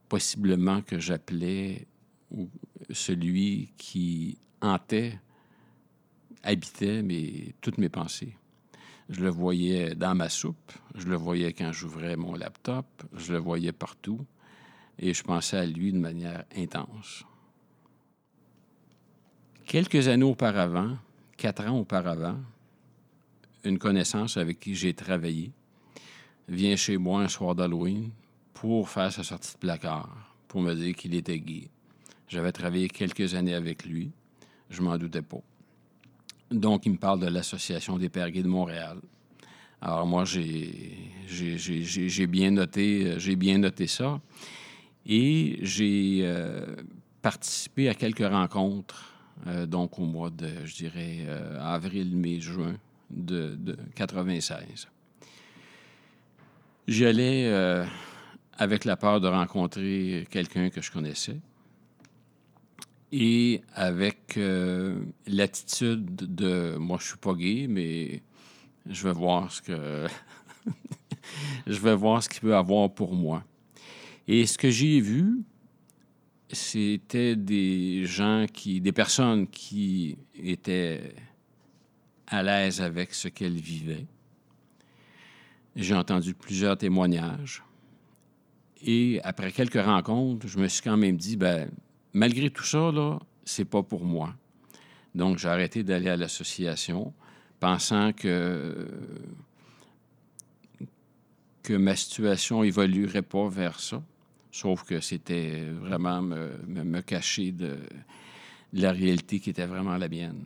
Possiblement 0.09 0.81
que 0.81 0.99
j'appelais 0.99 1.87
celui 2.89 3.71
qui 3.77 4.39
hantait, 4.61 5.19
habitait 6.43 7.01
mais, 7.03 7.53
toutes 7.61 7.77
mes 7.77 7.89
pensées. 7.89 8.35
Je 9.09 9.21
le 9.21 9.29
voyais 9.29 9.95
dans 9.95 10.15
ma 10.15 10.29
soupe, 10.29 10.71
je 10.95 11.07
le 11.07 11.15
voyais 11.15 11.53
quand 11.53 11.71
j'ouvrais 11.71 12.15
mon 12.15 12.35
laptop, 12.35 12.85
je 13.13 13.33
le 13.33 13.39
voyais 13.39 13.71
partout, 13.71 14.25
et 14.99 15.13
je 15.13 15.23
pensais 15.23 15.57
à 15.57 15.65
lui 15.65 15.91
de 15.91 15.97
manière 15.97 16.43
intense. 16.55 17.23
Quelques 19.65 20.07
années 20.07 20.23
auparavant, 20.23 20.97
quatre 21.37 21.65
ans 21.67 21.79
auparavant, 21.79 22.37
une 23.63 23.77
connaissance 23.77 24.37
avec 24.37 24.59
qui 24.59 24.75
j'ai 24.75 24.93
travaillé 24.93 25.51
vient 26.47 26.75
chez 26.75 26.97
moi 26.97 27.21
un 27.21 27.27
soir 27.27 27.55
d'Halloween 27.55 28.11
pour 28.59 28.89
faire 28.89 29.09
sa 29.09 29.23
sortie 29.23 29.53
de 29.53 29.57
placard, 29.57 30.09
pour 30.49 30.61
me 30.61 30.73
dire 30.73 30.93
qu'il 30.93 31.15
était 31.15 31.39
gay. 31.39 31.69
J'avais 32.27 32.51
travaillé 32.51 32.89
quelques 32.89 33.33
années 33.33 33.53
avec 33.53 33.85
lui, 33.85 34.11
je 34.69 34.81
m'en 34.81 34.97
doutais 34.97 35.21
pas. 35.21 35.39
Donc, 36.51 36.85
il 36.85 36.91
me 36.91 36.97
parle 36.97 37.21
de 37.21 37.27
l'Association 37.27 37.97
des 37.97 38.09
Pères 38.09 38.31
gays 38.31 38.43
de 38.43 38.49
Montréal. 38.49 38.97
Alors, 39.81 40.05
moi, 40.05 40.25
j'ai 40.25 42.27
bien, 42.27 42.51
noté, 42.51 43.15
bien 43.37 43.59
noté 43.59 43.87
ça. 43.87 44.19
Et 45.05 45.59
j'ai 45.61 46.19
euh, 46.23 46.75
participé 47.21 47.87
à 47.87 47.93
quelques 47.93 48.27
rencontres, 48.27 49.13
euh, 49.47 49.67
donc 49.67 49.97
au 49.99 50.03
mois 50.03 50.31
de, 50.31 50.49
je 50.65 50.75
dirais, 50.75 51.19
euh, 51.27 51.61
avril, 51.61 52.13
mai, 52.13 52.41
juin 52.41 52.75
de, 53.09 53.55
de 53.55 53.77
96. 53.95 54.89
J'y 56.89 57.05
allais 57.05 57.85
avec 58.59 58.83
la 58.83 58.97
peur 58.97 59.21
de 59.21 59.27
rencontrer 59.27 60.27
quelqu'un 60.29 60.69
que 60.69 60.81
je 60.81 60.91
connaissais 60.91 61.39
et 63.13 63.61
avec 63.73 64.37
euh, 64.37 65.01
l'attitude 65.25 66.35
de 66.35 66.75
moi 66.75 66.97
je 66.99 67.07
suis 67.07 67.17
pas 67.17 67.33
gay 67.33 67.67
mais 67.69 68.21
je 68.85 69.07
vais 69.07 69.13
voir 69.13 69.49
ce 69.49 69.61
que 69.61 70.07
je 71.67 71.79
vais 71.79 71.95
voir 71.95 72.21
ce 72.21 72.27
qu'il 72.27 72.41
peut 72.41 72.55
avoir 72.55 72.93
pour 72.93 73.15
moi. 73.15 73.43
Et 74.27 74.45
ce 74.45 74.57
que 74.57 74.69
j'ai 74.69 74.99
vu 74.99 75.41
c'était 76.51 77.37
des 77.37 78.05
gens 78.05 78.45
qui 78.51 78.81
des 78.81 78.91
personnes 78.91 79.47
qui 79.47 80.17
étaient 80.35 81.15
à 82.27 82.43
l'aise 82.43 82.81
avec 82.81 83.13
ce 83.13 83.29
qu'elles 83.29 83.59
vivaient. 83.59 84.05
J'ai 85.77 85.95
entendu 85.95 86.33
plusieurs 86.33 86.77
témoignages 86.77 87.63
et 88.85 89.19
après 89.23 89.51
quelques 89.51 89.81
rencontres 89.81 90.47
je 90.47 90.57
me 90.57 90.67
suis 90.67 90.81
quand 90.81 90.97
même 90.97 91.17
dit 91.17 91.37
ben 91.37 91.69
malgré 92.13 92.49
tout 92.49 92.63
ça, 92.63 92.91
là, 92.91 93.19
c'est 93.45 93.65
pas 93.65 93.83
pour 93.83 94.03
moi. 94.03 94.33
Donc, 95.15 95.37
j'ai 95.37 95.47
arrêté 95.47 95.83
d'aller 95.83 96.09
à 96.09 96.17
l'association, 96.17 97.13
pensant 97.59 98.13
que, 98.13 98.87
que 101.63 101.73
ma 101.73 101.95
situation 101.95 102.63
évoluerait 102.63 103.21
pas 103.21 103.47
vers 103.49 103.79
ça. 103.79 104.01
Sauf 104.51 104.83
que 104.83 104.99
c'était 104.99 105.65
vraiment 105.69 106.21
me, 106.21 106.51
me, 106.67 107.01
cacher 107.01 107.51
de, 107.51 107.77
la 108.73 108.91
réalité 108.91 109.39
qui 109.39 109.51
était 109.51 109.65
vraiment 109.65 109.97
la 109.97 110.09
mienne. 110.09 110.43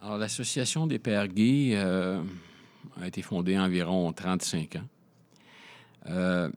Alors, 0.00 0.16
l'Association 0.16 0.86
des 0.86 0.98
Pères 0.98 1.28
gays 1.28 1.72
euh, 1.74 2.22
a 3.00 3.06
été 3.06 3.20
fondée 3.20 3.58
environ 3.58 4.10
35 4.12 4.76
ans. 4.76 4.88
Euh, 6.10 6.50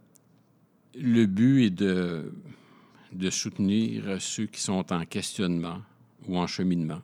le 0.95 1.25
but 1.25 1.65
est 1.65 1.69
de 1.69 3.29
soutenir 3.29 4.19
ceux 4.19 4.47
qui 4.47 4.61
sont 4.61 4.91
en 4.91 5.05
questionnement 5.05 5.81
ou 6.27 6.37
en 6.37 6.47
cheminement. 6.47 7.01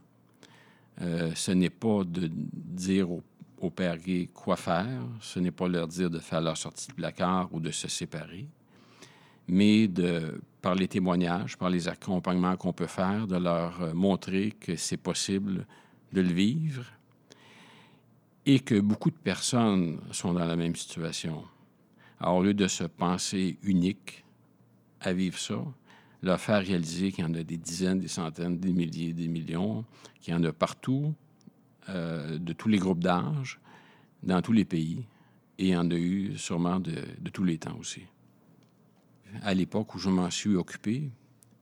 Euh, 1.02 1.32
ce 1.36 1.52
n'est 1.52 1.70
pas 1.70 2.04
de 2.04 2.30
dire 2.34 3.10
aux, 3.10 3.70
pères 3.70 3.98
gays 3.98 4.30
quoi 4.34 4.56
faire, 4.58 5.02
ce 5.22 5.40
n'est 5.40 5.52
pas 5.52 5.68
leur 5.68 5.88
dire 5.88 6.10
de 6.10 6.20
faire 6.20 6.42
leur 6.42 6.58
sortie 6.58 6.88
de 6.88 6.94
placard 6.94 7.50
ou 7.54 7.60
de 7.60 7.72
se 7.72 7.88
séparer, 7.88 8.48
mais 9.48 9.88
de, 9.88 10.42
par 10.62 10.76
les 10.76 10.88
témoignages, 10.88 11.58
par 11.58 11.70
les 11.70 11.88
accompagnements 11.88 12.56
qu'on 12.58 12.74
peut 12.74 12.88
faire, 12.88 13.28
de 13.28 13.38
leur 13.38 13.82
euh, 13.82 13.94
montrer 13.94 14.52
que 14.60 14.76
c'est 14.76 14.98
possible 14.98 15.66
de 16.12 16.22
le 16.22 16.34
vivre 16.34 16.86
et 18.46 18.60
que 18.60 18.80
beaucoup 18.80 19.12
de 19.12 19.18
personnes 19.18 20.00
sont 20.12 20.34
dans 20.34 20.46
la 20.46 20.56
même 20.56 20.76
situation. 20.76 21.44
Alors, 22.20 22.38
au 22.38 22.44
lieu 22.44 22.54
de 22.54 22.68
se 22.68 22.84
penser 22.84 23.58
unique 23.64 24.26
à 25.00 25.14
vivre 25.14 25.38
ça, 25.38 25.64
leur 26.22 26.40
faire 26.40 26.66
réaliser 26.66 27.12
qu'il 27.12 27.24
y 27.24 27.28
en 27.28 27.34
a 27.34 27.44
des 27.44 27.58
dizaines, 27.58 28.00
des 28.00 28.10
centaines, 28.10 28.60
des 28.60 28.74
milliers, 28.74 29.14
des 29.14 29.28
millions, 29.28 29.86
qu'il 30.20 30.34
y 30.34 30.38
en 30.38 30.44
a 30.44 30.52
partout, 30.52 31.14
euh, 31.88 32.38
de 32.38 32.54
tous 32.54 32.68
les 32.68 32.78
groupes 32.78 33.00
d'âge, 33.00 33.60
dans 34.22 34.42
tous 34.42 34.52
les 34.52 34.66
pays, 34.66 35.06
et 35.58 35.68
il 35.68 35.70
y 35.70 35.78
en 35.78 35.90
a 35.90 35.96
eu 35.96 36.38
sûrement 36.38 36.80
de, 36.80 37.02
tous 37.32 37.44
les 37.44 37.58
temps 37.58 37.78
aussi. 37.80 38.04
À 39.44 39.54
l'époque 39.54 39.96
où 39.96 40.00
je 40.00 40.10
m'en 40.10 40.30
suis 40.30 40.56
occupé, 40.56 41.10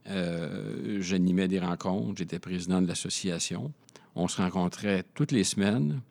euh, 0.07 1.01
j'animais 1.01 1.47
des 1.47 1.59
rencontres, 1.59 2.17
j'étais 2.17 2.39
président 2.39 2.81
de 2.81 2.87
l'association. 2.87 3.73
On 4.15 4.27
se 4.27 4.41
rencontrait 4.41 5.03
toutes 5.13 5.31
les 5.31 5.43
semaines 5.43 6.01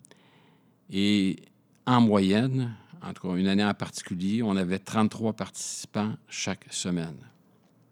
et 0.91 1.37
en 1.87 2.00
moyenne, 2.00 2.75
en 3.06 3.12
tout 3.12 3.28
cas 3.28 3.36
une 3.36 3.48
année 3.48 3.64
en 3.64 3.75
particulier, 3.75 4.42
on 4.42 4.56
avait 4.56 4.78
33 4.78 5.34
participants 5.34 6.14
chaque 6.28 6.66
semaine 6.70 7.16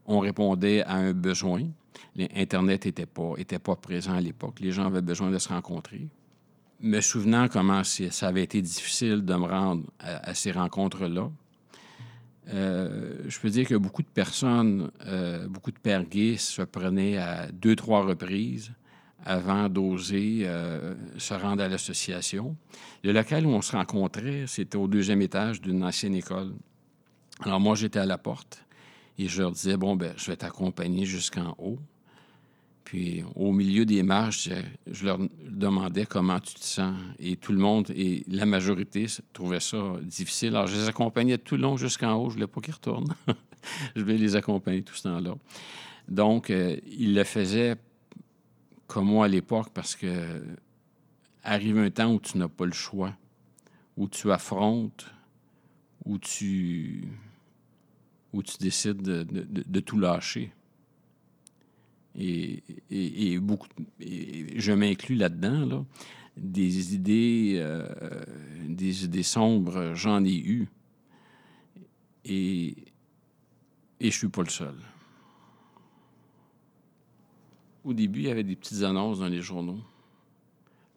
on 0.07 0.21
répondait 0.21 0.83
à 0.83 0.95
un 0.95 1.13
besoin. 1.13 1.63
Internet 2.37 2.85
n'était 2.85 3.07
pas, 3.07 3.35
était 3.39 3.59
pas 3.59 3.77
présent 3.77 4.15
à 4.15 4.21
l'époque. 4.21 4.61
Les 4.61 4.73
gens 4.73 4.87
avaient 4.87 5.03
besoin 5.03 5.31
de 5.31 5.39
se 5.39 5.49
rencontrer. 5.49 6.09
Me 6.81 7.01
souvenant 7.01 7.49
comment 7.49 7.83
ça 7.85 8.29
avait 8.29 8.43
été 8.43 8.61
difficile 8.61 9.25
de 9.25 9.35
me 9.35 9.47
rendre 9.47 9.85
à, 9.99 10.35
ces 10.35 10.53
rencontres-là, 10.53 11.31
euh, 12.49 13.17
je 13.27 13.41
peux 13.41 13.49
dire 13.49 13.67
que 13.67 13.75
beaucoup 13.75 14.03
de 14.03 14.09
personnes, 14.09 14.91
euh, 15.07 15.49
beaucoup 15.49 15.71
de 15.71 15.79
pères 15.79 16.05
se 16.37 16.63
prenaient 16.63 17.17
à 17.17 17.51
deux, 17.51 17.75
trois 17.75 18.05
reprises 18.05 18.73
avant 19.25 19.69
d'oser 19.69 20.43
euh, 20.45 20.95
se 21.19 21.35
rendre 21.35 21.63
à 21.63 21.69
l'association. 21.69 22.57
Le 23.03 23.13
local 23.13 23.47
où 23.47 23.51
on 23.51 23.63
se 23.63 23.73
rencontrait, 23.73 24.45
c'était 24.47 24.77
au 24.77 24.87
deuxième 24.87 25.23
étage 25.23 25.61
d'une 25.61 25.83
ancienne 25.83 26.15
école. 26.15 26.53
Alors 27.41 27.61
moi, 27.61 27.75
j'étais 27.75 27.99
à 27.99 28.07
la 28.07 28.19
porte 28.19 28.65
et 29.19 29.27
je 29.27 29.43
leur 29.43 29.53
disais, 29.53 29.77
bon, 29.77 29.97
ben, 29.97 30.13
je 30.17 30.27
vais 30.31 30.37
t'accompagner 30.37 31.05
jusqu'en 31.05 31.55
haut. 31.59 31.79
Puis 32.85 33.25
au 33.35 33.51
milieu 33.51 33.87
des 33.87 34.03
marches, 34.03 34.51
je, 34.87 35.07
leur 35.07 35.19
demandais 35.43 36.05
comment 36.05 36.39
tu 36.39 36.55
te 36.55 36.65
sens. 36.65 36.95
Et 37.19 37.37
tout 37.37 37.53
le 37.53 37.59
monde, 37.59 37.91
et 37.97 38.25
la 38.29 38.45
majorité 38.45 39.07
trouvait 39.33 39.61
ça 39.61 39.95
difficile. 40.03 40.51
Alors 40.51 40.67
je 40.67 40.77
les 40.77 40.89
accompagnais 40.89 41.39
tout 41.39 41.57
le 41.57 41.63
long 41.63 41.79
jusqu'en 41.79 42.15
haut. 42.15 42.29
Je 42.29 42.35
ne 42.37 42.41
voulais 42.41 42.47
pas 42.47 42.61
qu'ils 42.61 42.75
retournent. 42.75 43.15
je 43.97 44.03
voulais 44.03 44.19
les 44.19 44.37
accompagner 44.37 44.83
tout 44.83 44.95
ce 44.95 45.05
temps-là. 45.05 45.35
Donc, 46.09 46.51
euh, 46.51 46.77
ils 46.87 47.15
le 47.15 47.25
faisaient 47.25 47.77
comme 48.87 49.07
moi 49.07 49.27
à 49.27 49.29
l'époque 49.29 49.71
parce 49.73 49.97
que 49.97 50.43
arrive 51.43 51.79
un 51.79 51.91
temps 51.91 52.13
où 52.13 52.21
tu 52.21 52.39
n'as 52.39 52.49
pas 52.49 52.65
le 52.65 52.73
choix, 52.73 53.17
où 53.97 54.09
tu 54.09 54.33
affrontes, 54.33 55.07
où 56.05 56.19
tu 56.19 57.09
où 58.33 58.43
tu 58.43 58.57
décides 58.59 59.01
de, 59.01 59.81
tout 59.81 59.99
lâcher. 59.99 60.51
Et, 62.19 63.39
beaucoup, 63.39 63.69
je 64.01 64.73
m'inclus 64.73 65.15
là-dedans, 65.15 65.67
là, 65.67 65.85
des 66.37 66.95
idées, 66.95 67.55
euh, 67.59 67.87
des 68.69 69.05
idées 69.05 69.23
sombres, 69.23 69.95
j'en 69.95 70.25
ai 70.25 70.37
eu. 70.37 70.69
Et, 72.25 72.75
et 74.01 74.11
je 74.11 74.19
suis 74.19 74.29
pas 74.29 74.43
le 74.43 74.51
seul. 74.51 74.75
Au 77.85 77.93
début, 77.93 78.21
il 78.21 78.27
y 78.27 78.31
avait 78.31 78.45
des 78.45 78.57
petites 78.57 78.83
annonces 78.83 79.19
dans 79.19 79.29
les 79.29 79.43
journaux. 79.43 79.81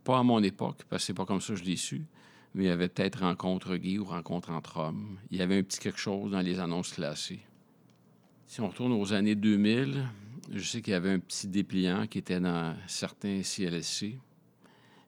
Pas 0.04 0.20
à 0.20 0.24
mon 0.24 0.42
époque, 0.42 0.84
parce 0.90 1.04
que 1.04 1.08
c'est 1.08 1.14
pas 1.14 1.26
comme 1.26 1.42
ça 1.42 1.54
que 1.54 1.60
je 1.60 1.66
l'ai 1.66 1.76
su 1.76 2.06
mais 2.58 2.64
il 2.64 2.68
y 2.68 2.72
avait 2.72 2.90
peut-être 2.90 3.20
rencontre 3.20 3.76
gay 3.76 4.00
ou 4.00 4.06
rencontre 4.06 4.50
entre 4.50 4.78
hommes. 4.78 5.20
Il 5.30 5.38
y 5.38 5.44
avait 5.44 5.60
un 5.60 5.64
petit 5.64 5.80
quelque 5.80 6.00
chose 6.00 6.32
dans 6.32 6.42
les 6.42 6.60
annonces 6.60 6.92
classées. 6.92 7.40
Si 8.48 8.62
on 8.62 8.70
retourne 8.70 8.94
aux 8.94 9.14
années 9.14 9.36
2000, 9.36 10.04
je 10.52 10.64
sais 10.64 10.82
qu'il 10.82 10.94
y 10.94 10.96
avait 10.96 11.12
un 11.12 11.20
petit 11.20 11.48
dépliant 11.48 12.08
qui 12.08 12.18
était 12.18 12.40
dans 12.40 12.76
certains 12.88 13.44
CLSC, 13.44 14.18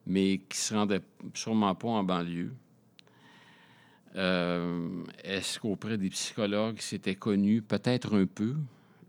mais 0.06 0.38
qui 0.48 0.58
se 0.58 0.74
rendait 0.74 1.00
sûrement 1.34 1.74
pas 1.74 1.88
en 1.88 2.04
banlieue. 2.04 2.52
Euh, 4.14 5.02
est-ce 5.24 5.58
qu'auprès 5.58 5.98
des 5.98 6.10
psychologues, 6.10 6.76
c'était 6.78 7.16
connu? 7.16 7.62
Peut-être 7.62 8.16
un 8.16 8.26
peu, 8.26 8.54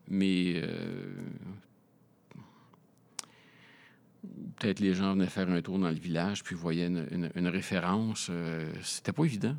mais 0.07 0.53
euh, 0.55 1.13
peut-être 4.61 4.79
les 4.79 4.93
gens 4.93 5.13
venaient 5.13 5.27
faire 5.27 5.49
un 5.49 5.61
tour 5.61 5.79
dans 5.79 5.89
le 5.89 5.95
village 5.95 6.43
puis 6.43 6.55
voyaient 6.55 6.87
une, 6.87 7.47
référence. 7.47 8.27
Euh, 8.29 8.71
c'était 8.83 9.11
pas 9.11 9.25
évident. 9.25 9.55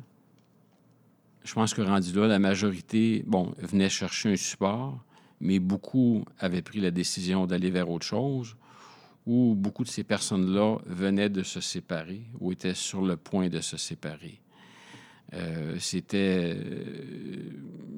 Je 1.43 1.53
pense 1.53 1.73
que 1.73 1.81
rendu 1.81 2.13
là, 2.13 2.27
la 2.27 2.39
majorité, 2.39 3.23
bon, 3.27 3.53
venait 3.57 3.89
chercher 3.89 4.31
un 4.31 4.35
support, 4.37 5.03
mais 5.41 5.59
beaucoup 5.59 6.23
avaient 6.39 6.61
pris 6.61 6.79
la 6.79 6.89
décision 6.89 7.45
d'aller 7.45 7.69
vers 7.69 7.89
autre 7.89 8.05
chose, 8.05 8.55
ou 9.25 9.55
beaucoup 9.55 9.83
de 9.83 9.89
ces 9.89 10.03
personnes-là 10.03 10.77
venaient 10.85 11.29
de 11.29 11.43
se 11.43 11.59
séparer 11.59 12.21
ou 12.39 12.53
étaient 12.53 12.73
sur 12.73 13.01
le 13.01 13.17
point 13.17 13.49
de 13.49 13.59
se 13.59 13.75
séparer. 13.75 14.39
Euh, 15.33 15.75
c'était 15.79 16.55
euh, 16.55 17.49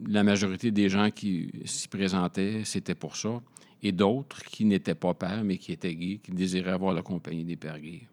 la 0.08 0.24
majorité 0.24 0.72
des 0.72 0.90
gens 0.90 1.12
qui 1.12 1.52
s'y 1.66 1.88
présentaient, 1.88 2.64
c'était 2.64 2.96
pour 2.96 3.16
ça, 3.16 3.42
et 3.86 3.92
d'autres 3.92 4.44
qui 4.44 4.66
n'étaient 4.66 4.96
pas 4.96 5.14
pères, 5.14 5.44
mais 5.44 5.60
qui 5.60 5.72
étaient 5.72 5.94
gays, 5.94 6.18
qui 6.18 6.32
désiraient 6.32 6.72
avoir 6.72 6.92
la 6.92 7.04
compagnie 7.04 7.44
des 7.44 7.56
pères 7.56 7.80
gays. 7.80 8.08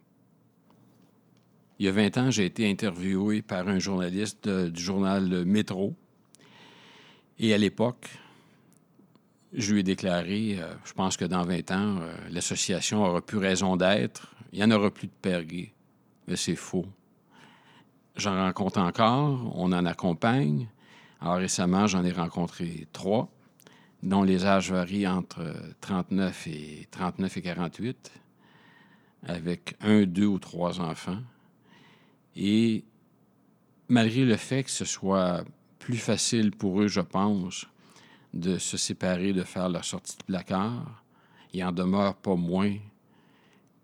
Il 1.79 1.87
y 1.87 1.89
a 1.89 1.91
20 1.91 2.17
ans, 2.19 2.29
j'ai 2.29 2.45
été 2.45 2.69
interviewé 2.69 3.41
par 3.41 3.67
un 3.67 3.79
journaliste 3.79 4.47
du 4.47 4.79
journal 4.79 5.43
Métro. 5.45 5.95
Et 7.39 7.55
à 7.55 7.57
l'époque, 7.57 8.07
je 9.51 9.73
lui 9.73 9.79
ai 9.79 9.83
déclaré, 9.83 10.59
euh, 10.59 10.71
je 10.85 10.93
pense 10.93 11.17
que 11.17 11.25
dans 11.25 11.41
20 11.41 11.71
ans, 11.71 11.99
l'association 12.29 13.03
aura 13.03 13.21
plus 13.21 13.39
raison 13.39 13.75
d'être, 13.75 14.35
il 14.51 14.59
n'y 14.59 14.63
en 14.65 14.69
aura 14.69 14.91
plus 14.91 15.07
de 15.07 15.13
pères 15.23 15.43
gays. 15.43 15.73
Mais 16.27 16.35
c'est 16.35 16.55
faux. 16.55 16.85
J'en 18.15 18.35
rencontre 18.35 18.77
encore, 18.77 19.51
on 19.55 19.71
en 19.71 19.87
accompagne. 19.87 20.69
Alors 21.19 21.37
récemment, 21.37 21.87
j'en 21.87 22.03
ai 22.03 22.11
rencontré 22.11 22.87
trois, 22.93 23.31
dont 24.03 24.23
les 24.23 24.45
âges 24.45 24.71
varient 24.71 25.07
entre 25.07 25.55
39 25.79 26.47
et 26.47 26.87
39 26.91 27.37
et 27.37 27.41
48, 27.41 28.11
avec 29.23 29.75
un, 29.79 30.03
deux 30.03 30.25
ou 30.25 30.39
trois 30.39 30.81
enfants. 30.81 31.21
Et 32.35 32.83
malgré 33.87 34.25
le 34.25 34.35
fait 34.35 34.65
que 34.65 34.71
ce 34.71 34.83
soit 34.83 35.45
plus 35.79 35.97
facile 35.97 36.51
pour 36.51 36.81
eux, 36.81 36.87
je 36.87 36.99
pense, 36.99 37.65
de 38.33 38.57
se 38.57 38.75
séparer, 38.75 39.31
de 39.31 39.43
faire 39.43 39.69
leur 39.69 39.85
sortie 39.85 40.17
de 40.17 40.23
placard, 40.23 41.03
il 41.53 41.63
en 41.63 41.71
demeure 41.71 42.15
pas 42.15 42.35
moins 42.35 42.75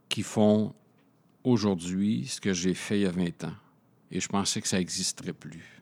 qui 0.09 0.23
font 0.23 0.73
aujourd'hui 1.45 2.27
ce 2.27 2.41
que 2.41 2.53
j'ai 2.53 2.73
fait 2.73 2.99
il 2.99 3.03
y 3.03 3.05
a 3.05 3.11
20 3.11 3.45
ans 3.45 3.55
et 4.11 4.19
je 4.19 4.27
pensais 4.27 4.59
que 4.59 4.67
ça 4.67 4.79
n'existerait 4.79 5.33
plus. 5.33 5.78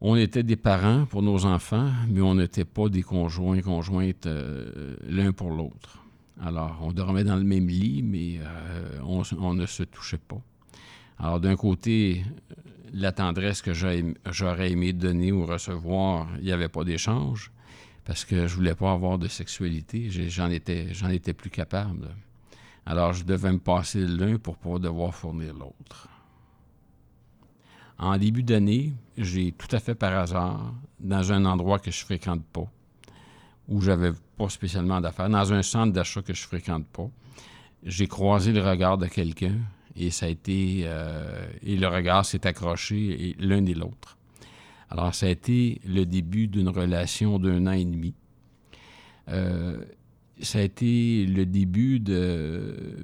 On 0.00 0.14
était 0.14 0.42
des 0.42 0.56
parents 0.56 1.06
pour 1.06 1.22
nos 1.22 1.46
enfants, 1.46 1.90
mais 2.08 2.20
on 2.20 2.34
n'était 2.34 2.66
pas 2.66 2.88
des 2.90 3.02
conjoints, 3.02 3.62
conjointes 3.62 4.26
euh, 4.26 4.96
l'un 5.08 5.32
pour 5.32 5.50
l'autre. 5.50 6.04
Alors, 6.42 6.78
on 6.82 6.92
dormait 6.92 7.24
dans 7.24 7.36
le 7.36 7.44
même 7.44 7.66
lit, 7.66 8.02
mais 8.02 8.38
euh, 8.40 9.00
on, 9.04 9.54
ne 9.54 9.64
se 9.64 9.84
touchait 9.84 10.18
pas. 10.18 10.40
Alors, 11.18 11.40
d'un 11.40 11.56
côté, 11.56 12.24
la 12.92 13.10
tendresse 13.10 13.62
que 13.62 13.72
j'aurais 13.72 14.70
aimé 14.70 14.92
donner 14.92 15.32
ou 15.32 15.46
recevoir, 15.46 16.28
il 16.38 16.44
n'y 16.44 16.52
avait 16.52 16.68
pas 16.68 16.84
d'échange 16.84 17.50
parce 18.04 18.26
que 18.26 18.46
je 18.46 18.54
voulais 18.54 18.74
pas 18.74 18.92
avoir 18.92 19.18
de 19.18 19.28
sexualité. 19.28 20.10
J'en 20.28 20.50
étais, 20.50 20.92
j'en 20.92 21.08
étais 21.08 21.32
plus 21.32 21.50
capable. 21.50 22.14
Alors, 22.84 23.14
je 23.14 23.24
devais 23.24 23.50
me 23.50 23.58
passer 23.58 24.06
l'un 24.06 24.36
pour 24.36 24.58
pouvoir 24.58 24.78
devoir 24.78 25.14
fournir 25.14 25.54
l'autre. 25.54 26.08
En 27.98 28.18
début 28.18 28.42
d'année, 28.42 28.92
j'ai 29.16 29.52
tout 29.52 29.74
à 29.74 29.80
fait 29.80 29.94
par 29.94 30.12
hasard, 30.12 30.74
dans 31.00 31.32
un 31.32 31.44
endroit 31.44 31.78
que 31.78 31.90
je 31.90 32.04
fréquente 32.04 32.44
pas, 32.52 32.70
où 33.68 33.80
j'avais 33.80 34.12
pas 34.36 34.48
spécialement 34.48 35.00
d'affaires, 35.00 35.30
dans 35.30 35.52
un 35.52 35.62
centre 35.62 35.92
d'achat 35.92 36.22
que 36.22 36.34
je 36.34 36.42
fréquente 36.42 36.86
pas, 36.86 37.08
j'ai 37.82 38.06
croisé 38.06 38.52
le 38.52 38.62
regard 38.62 38.98
de 38.98 39.06
quelqu'un 39.06 39.54
et 39.94 40.10
ça 40.10 40.26
a 40.26 40.28
été 40.28 40.82
euh, 40.84 41.48
et 41.62 41.76
le 41.76 41.86
regard 41.88 42.26
s'est 42.26 42.46
accroché 42.46 43.34
l'un 43.38 43.64
et 43.64 43.74
l'autre. 43.74 44.18
Alors, 44.90 45.14
ça 45.14 45.26
a 45.26 45.30
été 45.30 45.80
le 45.84 46.04
début 46.04 46.46
d'une 46.46 46.68
relation 46.68 47.38
d'un 47.38 47.66
an 47.66 47.72
et 47.72 47.84
demi. 47.84 48.14
Euh, 49.28 49.84
ça 50.40 50.58
a 50.58 50.62
été 50.62 51.26
le 51.26 51.44
début 51.46 51.98
de... 51.98 52.96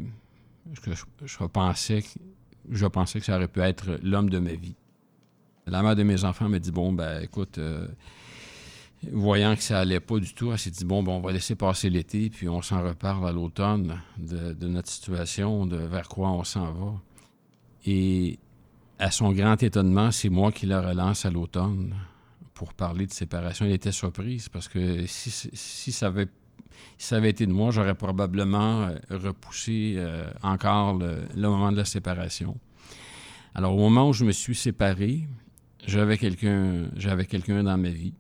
Je, 0.73 0.93
je, 1.25 1.45
pensais, 1.45 2.05
je 2.71 2.87
pensais 2.87 3.19
que 3.19 3.27
ça 3.27 3.37
aurait 3.37 3.49
pu 3.49 3.61
être 3.61 3.99
l'homme 4.03 4.31
de 4.31 4.39
ma 4.39 4.53
vie. 4.53 4.77
La 5.67 5.83
mère 5.83 5.95
de 5.95 6.03
mes 6.03 6.25
enfants 6.25 6.49
m'a 6.49 6.59
dit, 6.59 6.73
bon, 6.73 6.93
ben 6.93 7.23
écoute, 7.23 7.59
euh, 7.59 7.87
voyant 9.11 9.55
que 9.55 9.63
ça 9.63 9.81
allait 9.81 10.01
pas 10.01 10.19
du 10.19 10.35
tout, 10.35 10.53
elle 10.53 10.59
s'est 10.59 10.71
dit, 10.71 10.85
bon, 10.85 11.03
ben, 11.03 11.13
on 11.13 11.21
va 11.21 11.33
laisser 11.33 11.55
passer 11.55 11.89
l'été, 11.91 12.31
puis 12.31 12.49
on 12.49 12.63
s'en 12.63 12.83
reparle 12.83 13.29
à 13.29 13.33
l'automne 13.33 14.01
de, 14.19 14.67
notre 14.67 14.89
situation, 14.89 15.67
de 15.67 15.77
vers 15.77 16.09
quoi 16.09 16.31
on 16.31 16.45
s'en 16.45 16.73
va. 16.73 16.95
Et 17.87 18.39
à 18.99 19.11
son 19.11 19.33
grand 19.33 19.61
étonnement, 19.63 20.11
c'est 20.11 20.29
moi 20.29 20.53
qui 20.53 20.67
la 20.67 20.81
relance 20.81 21.27
à 21.27 21.31
l'automne 21.31 21.95
pour 22.55 22.75
parler 22.75 23.07
de 23.07 23.13
séparation. 23.13 23.65
Elle 23.65 23.73
était 23.73 23.93
surprise 23.93 24.49
parce 24.49 24.69
que 24.69 25.05
si, 25.07 25.93
ça, 25.93 26.07
avait, 26.07 26.29
ça 26.99 27.17
avait 27.17 27.31
été 27.31 27.47
de 27.47 27.53
moi, 27.53 27.71
j'aurais 27.71 27.95
probablement 27.95 28.83
euh, 28.83 28.99
repoussé 29.11 29.95
euh, 29.97 30.31
encore 30.43 30.99
le, 30.99 31.27
moment 31.37 31.73
de 31.73 31.77
la 31.77 31.85
séparation. 31.85 32.57
Alors, 33.55 33.75
au 33.75 33.79
moment 33.79 34.09
où 34.09 34.13
je 34.13 34.25
me 34.25 34.33
suis 34.33 34.55
séparé, 34.55 35.27
j'avais 35.87 36.19
quelqu'un, 36.19 37.63
dans 37.63 37.79
ma 37.79 37.91
vie. 37.91 38.15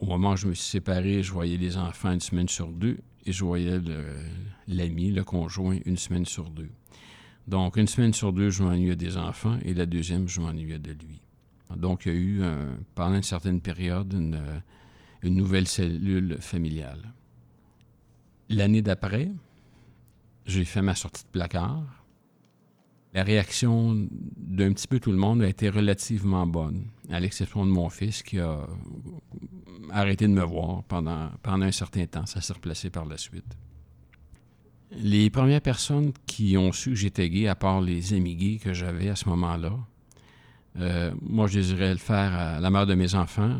Au 0.00 0.06
moment 0.06 0.32
où 0.32 0.36
je 0.36 0.46
me 0.46 0.54
suis 0.54 0.70
séparé, 0.70 1.22
je 1.22 1.32
voyais 1.32 1.56
les 1.56 1.76
enfants 1.76 2.12
une 2.12 2.20
semaine 2.20 2.48
sur 2.48 2.68
deux 2.68 2.98
et 3.26 3.32
je 3.32 3.44
voyais 3.44 3.80
l'ami, 4.68 5.10
le 5.10 5.24
conjoint, 5.24 5.78
une 5.84 5.96
semaine 5.96 6.24
sur 6.24 6.50
deux. 6.50 6.70
Donc, 7.46 7.76
une 7.76 7.86
semaine 7.86 8.12
sur 8.12 8.32
deux, 8.32 8.50
je 8.50 8.62
m'ennuyais 8.62 8.96
des 8.96 9.16
enfants 9.16 9.58
et 9.64 9.74
la 9.74 9.86
deuxième, 9.86 10.28
je 10.28 10.40
m'ennuyais 10.40 10.78
de 10.78 10.92
lui. 10.92 11.20
Donc, 11.76 12.06
il 12.06 12.12
y 12.12 12.14
a 12.14 12.18
eu, 12.18 12.42
pendant 12.94 13.16
une 13.16 13.22
certaine 13.22 13.60
période, 13.60 14.12
une, 14.12 15.34
nouvelle 15.34 15.66
cellule 15.66 16.36
familiale. 16.40 17.12
L'année 18.50 18.82
d'après, 18.82 19.30
j'ai 20.46 20.64
fait 20.64 20.82
ma 20.82 20.94
sortie 20.94 21.24
de 21.24 21.28
placard. 21.28 21.97
La 23.14 23.22
réaction 23.22 24.06
d'un 24.36 24.72
petit 24.72 24.86
peu 24.86 25.00
tout 25.00 25.10
le 25.10 25.16
monde 25.16 25.42
a 25.42 25.48
été 25.48 25.70
relativement 25.70 26.46
bonne, 26.46 26.84
à 27.10 27.20
l'exception 27.20 27.64
de 27.64 27.70
mon 27.70 27.88
fils 27.88 28.22
qui 28.22 28.38
a 28.38 28.66
arrêté 29.90 30.26
de 30.26 30.32
me 30.32 30.44
voir 30.44 30.82
pendant, 30.84 31.30
un 31.44 31.72
certain 31.72 32.06
temps. 32.06 32.26
Ça 32.26 32.40
s'est 32.40 32.52
replacé 32.52 32.90
par 32.90 33.06
la 33.06 33.16
suite. 33.16 33.56
Les 34.90 35.30
premières 35.30 35.60
personnes 35.60 36.12
qui 36.26 36.56
ont 36.56 36.72
su 36.72 36.90
que 36.90 36.96
j'étais 36.96 37.28
gay, 37.28 37.46
à 37.48 37.54
part 37.54 37.80
les 37.80 38.14
amis 38.14 38.36
gays 38.36 38.58
que 38.58 38.72
j'avais 38.72 39.08
à 39.08 39.16
ce 39.16 39.28
moment-là, 39.28 39.72
euh, 40.78 41.12
moi, 41.22 41.46
je 41.46 41.58
désirais 41.58 41.92
le 41.92 41.98
faire 41.98 42.34
à 42.34 42.60
la 42.60 42.70
mère 42.70 42.86
de 42.86 42.94
mes 42.94 43.14
enfants 43.14 43.56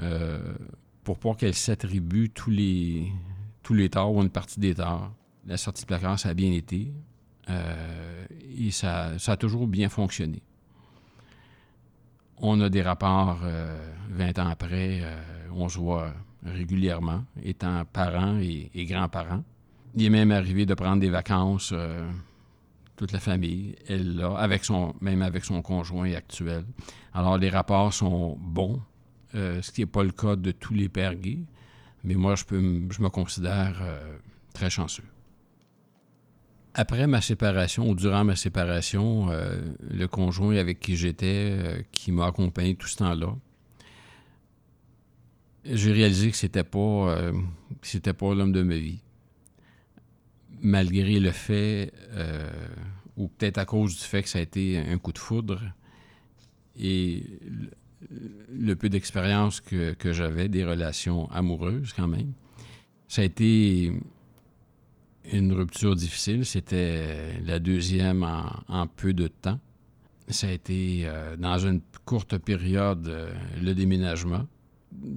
euh, 0.00 0.54
pour 1.02 1.18
pas 1.18 1.34
qu'elle 1.34 1.54
s'attribue 1.54 2.30
tous 2.30 2.50
les, 2.50 3.12
tous 3.62 3.74
les 3.74 3.90
torts 3.90 4.14
ou 4.14 4.22
une 4.22 4.30
partie 4.30 4.60
des 4.60 4.74
torts. 4.74 5.12
La 5.46 5.56
sortie 5.56 5.82
de 5.82 5.88
placard, 5.88 6.18
ça 6.18 6.30
a 6.30 6.34
bien 6.34 6.52
été 6.52 6.92
euh, 7.50 8.26
et 8.58 8.70
ça, 8.70 9.18
ça, 9.18 9.32
a 9.32 9.36
toujours 9.36 9.66
bien 9.66 9.88
fonctionné. 9.88 10.42
On 12.38 12.60
a 12.60 12.68
des 12.68 12.82
rapports 12.82 13.38
20 14.10 14.38
ans 14.38 14.48
après, 14.48 15.02
on 15.54 15.68
se 15.68 15.78
voit 15.78 16.12
régulièrement, 16.44 17.24
étant 17.42 17.84
parents 17.84 18.38
et 18.40 18.84
grands-parents. 18.86 19.44
Il 19.96 20.04
est 20.04 20.10
même 20.10 20.32
arrivé 20.32 20.66
de 20.66 20.74
prendre 20.74 21.00
des 21.00 21.08
vacances, 21.08 21.70
euh, 21.72 22.10
toute 22.96 23.12
la 23.12 23.20
famille, 23.20 23.76
elle 23.86 24.16
là, 24.16 24.34
avec 24.36 24.64
son, 24.64 24.94
même 25.00 25.22
avec 25.22 25.44
son 25.44 25.62
conjoint 25.62 26.12
actuel. 26.12 26.64
Alors, 27.12 27.38
les 27.38 27.48
rapports 27.48 27.94
sont 27.94 28.36
bons, 28.40 28.82
euh, 29.36 29.62
ce 29.62 29.70
qui 29.70 29.82
n'est 29.82 29.86
pas 29.86 30.02
le 30.02 30.10
cas 30.10 30.34
de 30.34 30.50
tous 30.50 30.74
les 30.74 30.88
pères 30.88 31.14
gays, 31.14 31.44
mais 32.02 32.14
moi, 32.14 32.34
je, 32.34 32.44
peux, 32.44 32.60
je 32.90 33.02
me 33.02 33.08
considère 33.08 33.78
euh, 33.82 34.16
très 34.52 34.68
chanceux. 34.68 35.04
Après 36.74 37.06
ma 37.06 37.20
séparation, 37.20 37.88
ou 37.88 37.94
durant 37.94 38.24
ma 38.24 38.34
séparation, 38.34 39.28
le 39.88 40.06
conjoint 40.06 40.56
avec 40.56 40.80
qui 40.80 40.96
j'étais, 40.96 41.86
qui 41.92 42.10
m'a 42.10 42.26
accompagné 42.26 42.74
tout 42.74 42.88
ce 42.88 42.96
temps-là, 42.96 43.36
j'ai 45.64 45.92
réalisé 45.92 46.30
que 46.30 46.36
c'était 46.36 46.64
pas, 46.64 47.32
c'était 47.82 48.12
pas 48.12 48.34
l'homme 48.34 48.52
de 48.52 48.62
ma 48.62 48.76
vie. 48.76 49.00
Malgré 50.60 51.20
le 51.20 51.30
fait, 51.30 51.92
euh, 52.12 52.50
ou 53.16 53.28
peut-être 53.28 53.58
à 53.58 53.64
cause 53.64 53.96
du 53.96 54.02
fait 54.02 54.22
que 54.22 54.28
ça 54.28 54.38
a 54.38 54.42
été 54.42 54.78
un 54.78 54.98
coup 54.98 55.12
de 55.12 55.18
foudre, 55.18 55.60
et 56.78 57.22
le, 58.50 58.74
peu 58.74 58.88
d'expérience 58.88 59.60
que, 59.60 59.94
j'avais 60.12 60.48
des 60.48 60.64
relations 60.64 61.30
amoureuses 61.30 61.92
quand 61.92 62.08
même, 62.08 62.32
ça 63.08 63.22
a 63.22 63.24
été 63.24 63.92
une 65.32 65.52
rupture 65.52 65.96
difficile. 65.96 66.44
C'était 66.44 67.40
la 67.44 67.58
deuxième 67.58 68.22
en, 68.68 68.86
peu 68.86 69.12
de 69.12 69.28
temps. 69.28 69.58
Ça 70.28 70.48
a 70.48 70.50
été, 70.50 71.02
euh, 71.04 71.36
dans 71.36 71.58
une 71.58 71.80
courte 72.04 72.38
période, 72.38 73.06
euh, 73.08 73.32
le 73.60 73.74
déménagement. 73.74 74.46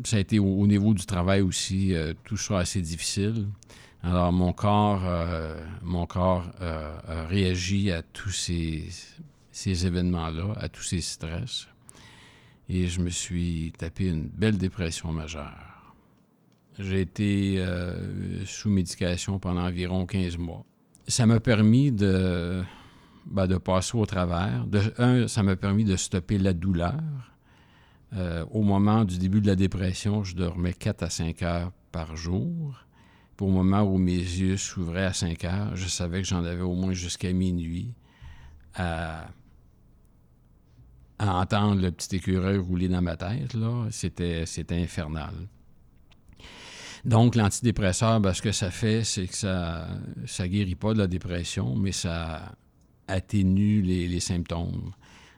Ça 0.04 0.18
a 0.18 0.20
été 0.20 0.40
au, 0.40 0.68
niveau 0.68 0.94
du 0.94 1.06
travail 1.06 1.42
aussi, 1.42 1.94
euh, 1.94 2.14
tout 2.24 2.36
ça 2.36 2.60
assez 2.60 2.82
difficile. 2.82 3.48
Alors, 4.04 4.32
mon 4.32 4.54
corps, 4.54 5.02
mon 5.82 6.06
corps 6.06 6.46
a 6.62 7.26
réagi 7.26 7.92
à 7.92 8.04
tous 8.04 8.30
ces, 8.30 8.86
ces 9.52 9.88
événements-là, 9.88 10.54
à 10.58 10.70
tous 10.70 10.84
ces 10.84 11.02
stress. 11.02 11.68
Et 12.70 12.88
je 12.88 13.02
me 13.02 13.10
suis 13.10 13.74
tapé 13.78 14.06
une 14.06 14.28
belle 14.28 14.58
dépression 14.58 15.12
majeure. 15.12 15.67
J'ai 16.80 17.02
été 17.02 17.66
sous 18.46 18.70
médication 18.70 19.40
pendant 19.40 19.66
environ 19.66 20.06
15 20.06 20.38
mois. 20.38 20.66
Ça 21.08 21.26
m'a 21.26 21.40
permis 21.40 21.92
de, 21.92 22.64
ben, 23.26 23.48
de 23.48 23.58
passer 23.58 23.98
au 23.98 24.06
travers. 24.06 24.66
De, 24.66 24.82
un, 24.98 25.28
ça 25.28 25.44
m'a 25.44 25.56
permis 25.56 25.84
de 25.84 25.96
stopper 25.96 26.38
la 26.38 26.54
douleur. 26.54 27.00
Euh, 28.14 28.46
au 28.52 28.62
moment 28.62 29.04
du 29.04 29.18
début 29.18 29.42
de 29.42 29.48
la 29.48 29.56
dépression, 29.56 30.24
je 30.24 30.36
dormais 30.36 30.74
4 30.74 31.04
à 31.04 31.10
5 31.10 31.42
heures 31.44 31.72
par 31.92 32.16
jour. 32.16 32.86
Au 33.40 33.48
moment 33.48 33.82
où 33.82 33.98
mes 33.98 34.18
yeux 34.18 34.58
s'ouvraient 34.58 35.06
à 35.06 35.14
5 35.14 35.44
heures, 35.46 35.76
je 35.76 35.88
savais 35.88 36.22
que 36.22 36.28
j'en 36.28 36.44
avais 36.44 36.62
au 36.62 36.74
moins 36.74 36.94
jusqu'à 36.94 37.32
minuit 37.34 37.94
à, 38.74 39.28
entendre 41.20 41.82
le 41.82 41.92
petit 41.92 42.16
écureuil 42.16 42.58
rouler 42.58 42.88
dans 42.88 43.02
ma 43.02 43.18
tête. 43.18 43.56
C'était, 43.92 44.46
c'était 44.46 44.82
infernal. 44.82 45.34
Donc, 47.08 47.36
l'antidépresseur, 47.36 48.20
ben, 48.20 48.34
ce 48.34 48.42
que 48.42 48.52
ça 48.52 48.70
fait, 48.70 49.06
c'est 49.06 49.28
que 49.28 49.34
ça 49.34 49.88
ne 50.40 50.46
guérit 50.48 50.76
pas 50.76 50.94
de 50.94 51.00
la 51.00 51.08
dépression, 51.08 51.74
mais 51.74 51.94
ça 51.94 52.52
atténue 53.08 53.82
les, 53.82 54.20
symptômes. 54.20 54.92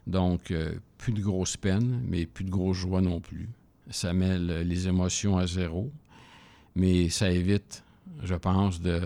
Donc, 0.07 0.49
euh, 0.49 0.73
plus 0.97 1.13
de 1.13 1.21
grosses 1.21 1.57
peines, 1.57 2.01
mais 2.07 2.25
plus 2.25 2.43
de 2.43 2.49
grosses 2.49 2.77
joies 2.77 3.01
non 3.01 3.21
plus. 3.21 3.49
Ça 3.91 4.13
met 4.13 4.39
les 4.39 4.87
émotions 4.87 5.37
à 5.37 5.45
zéro, 5.45 5.91
mais 6.75 7.09
ça 7.09 7.29
évite, 7.29 7.83
je 8.23 8.33
pense, 8.33 8.81
de 8.81 9.01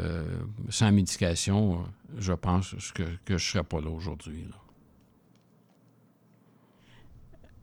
sans 0.70 0.94
médication, 0.94 1.84
je 2.18 2.32
pense 2.32 2.94
que, 2.94 3.04
je 3.28 3.34
ne 3.34 3.38
serais 3.40 3.64
pas 3.66 3.82
là 3.82 3.90
aujourd'hui. 3.90 4.46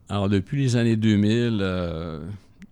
Alors, 0.09 0.29
depuis 0.29 0.61
les 0.61 0.75
années 0.75 0.95
2000, 0.95 1.59
euh, 1.61 2.19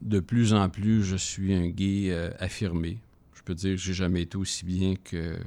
de 0.02 0.20
plus 0.20 0.54
en 0.54 0.70
plus, 0.70 1.04
je 1.04 1.16
suis 1.16 1.54
un 1.54 1.68
gay 1.68 2.12
euh, 2.12 2.32
affirmé. 2.40 3.00
Je 3.34 3.42
peux 3.44 3.56
dire 3.56 3.76
que 3.76 3.82
j'ai 3.82 3.94
jamais 3.94 4.24
été 4.24 4.38
aussi 4.38 4.66
bien 4.66 4.96
que, 4.96 5.38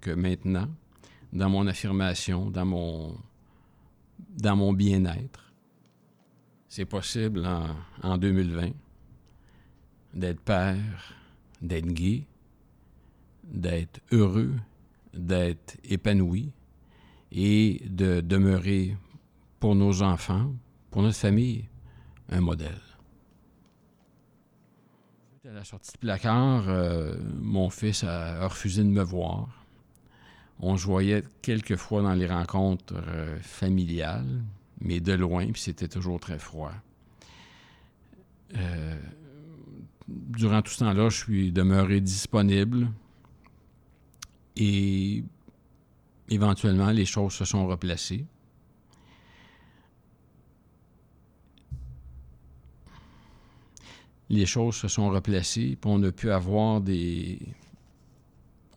que 0.00 0.10
maintenant 0.10 0.68
dans 1.34 1.50
mon 1.50 1.66
affirmation, 1.66 2.48
dans 2.48 2.64
mon, 2.64 3.16
dans 4.38 4.56
mon 4.56 4.72
bien-être. 4.72 5.52
C'est 6.68 6.84
possible 6.84 7.44
en, 8.02 8.18
2020 8.18 8.70
d'être 10.14 10.40
père, 10.40 11.14
d'être 11.60 11.86
gay, 11.86 12.24
d'être 13.44 14.00
heureux, 14.12 14.54
d'être 15.12 15.76
épanoui 15.84 16.50
et 17.32 17.82
de 17.88 18.20
demeurer 18.20 18.96
pour 19.58 19.74
nos 19.74 20.02
enfants, 20.02 20.52
pour 20.90 21.02
notre 21.02 21.18
famille, 21.18 21.68
un 22.28 22.40
modèle. 22.40 22.80
À 25.46 25.52
la 25.52 25.64
sortie 25.64 25.92
de 25.92 25.98
placard, 25.98 26.68
euh, 26.68 27.16
mon 27.40 27.68
fils 27.68 28.02
a 28.02 28.48
refusé 28.48 28.82
de 28.82 28.88
me 28.88 29.02
voir 29.02 29.64
on 30.60 30.76
se 30.76 30.86
voyait 30.86 31.24
quelques 31.42 31.76
fois 31.76 32.02
dans 32.02 32.14
les 32.14 32.26
rencontres 32.26 32.94
euh, 32.96 33.38
familiales, 33.40 34.42
mais 34.80 35.00
de 35.00 35.12
loin, 35.12 35.50
puis 35.50 35.60
c'était 35.60 35.88
toujours 35.88 36.20
très 36.20 36.38
froid. 36.38 36.72
Euh, 38.56 38.98
durant 40.08 40.62
tout 40.62 40.72
ce 40.72 40.78
temps-là, 40.80 41.08
je 41.08 41.16
suis 41.16 41.52
demeuré 41.52 42.00
disponible 42.00 42.88
et 44.56 45.24
éventuellement, 46.28 46.90
les 46.90 47.04
choses 47.04 47.32
se 47.32 47.44
sont 47.44 47.66
replacées. 47.66 48.26
Les 54.30 54.46
choses 54.46 54.76
se 54.76 54.88
sont 54.88 55.10
replacées, 55.10 55.76
puis 55.80 55.90
on 55.90 56.02
a 56.02 56.12
pu 56.12 56.30
avoir 56.30 56.80
des, 56.80 57.38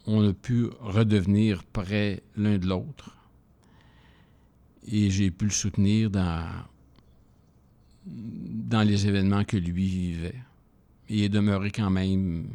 on 0.07 0.27
a 0.27 0.33
pu 0.33 0.67
redevenir 0.79 1.63
près 1.65 2.23
l'un 2.35 2.57
de 2.57 2.65
l'autre. 2.65 3.15
Et 4.89 5.09
j'ai 5.09 5.31
pu 5.31 5.45
le 5.45 5.51
soutenir 5.51 6.09
dans, 6.09 6.47
dans 8.05 8.83
les 8.83 9.07
événements 9.07 9.43
que 9.43 9.57
lui 9.57 9.85
vivait. 9.85 10.41
Il 11.09 11.21
est 11.21 11.29
demeuré 11.29 11.71
quand 11.71 11.89
même 11.89 12.47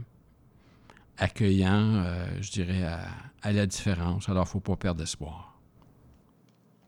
accueillant, 1.18 2.04
euh, 2.04 2.26
je 2.40 2.50
dirais, 2.50 2.82
à, 2.82 3.52
la 3.52 3.66
différence. 3.66 4.28
Alors, 4.28 4.44
il 4.44 4.48
ne 4.48 4.52
faut 4.52 4.60
pas 4.60 4.76
perdre 4.76 5.02
espoir. 5.02 5.60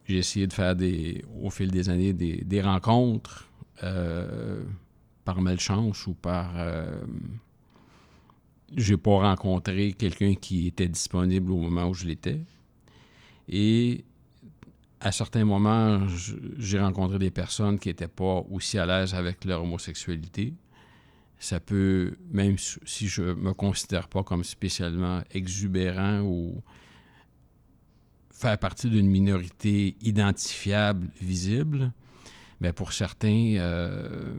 J'ai 0.07 0.19
essayé 0.19 0.47
de 0.47 0.53
faire 0.53 0.75
des, 0.75 1.25
au 1.43 1.51
fil 1.51 1.71
des 1.71 1.91
années 1.91 2.13
des, 2.13 2.63
rencontres 2.63 3.49
euh, 3.83 4.63
par 5.25 5.41
malchance 5.41 6.07
ou 6.07 6.15
par 6.15 6.53
euh, 6.57 7.01
j'ai 8.77 8.97
pas 8.97 9.19
rencontré 9.19 9.93
quelqu'un 9.93 10.35
qui 10.35 10.67
était 10.67 10.89
disponible 10.89 11.53
au 11.53 11.59
moment 11.59 11.89
où 11.89 11.95
je 11.95 12.07
l'étais. 12.07 12.41
Et 13.49 14.05
à 15.01 15.13
certains 15.13 15.45
moments, 15.45 16.07
j'ai 16.59 16.81
rencontré 16.81 17.19
des 17.19 17.31
personnes 17.31 17.79
qui 17.79 17.89
n'étaient 17.89 18.09
pas 18.09 18.45
aussi 18.51 18.79
à 18.79 18.87
l'aise 18.87 19.15
avec 19.15 19.45
leur 19.45 19.63
homosexualité. 19.63 20.55
Ça 21.39 21.61
peut, 21.61 22.17
même 22.31 22.57
si 22.59 23.09
je 23.09 23.23
me 23.23 23.53
considère 23.53 24.09
pas 24.09 24.23
comme 24.23 24.45
spécialement 24.45 25.21
exubérant 25.31 26.21
ou 26.23 26.63
faire 28.31 28.59
partie 28.59 28.89
d'une 28.89 29.09
minorité 29.09 29.97
identifiable, 30.01 31.09
visible, 31.21 31.93
mais 32.61 32.73
pour 32.73 32.93
certains, 32.93 33.57
euh, 33.59 34.35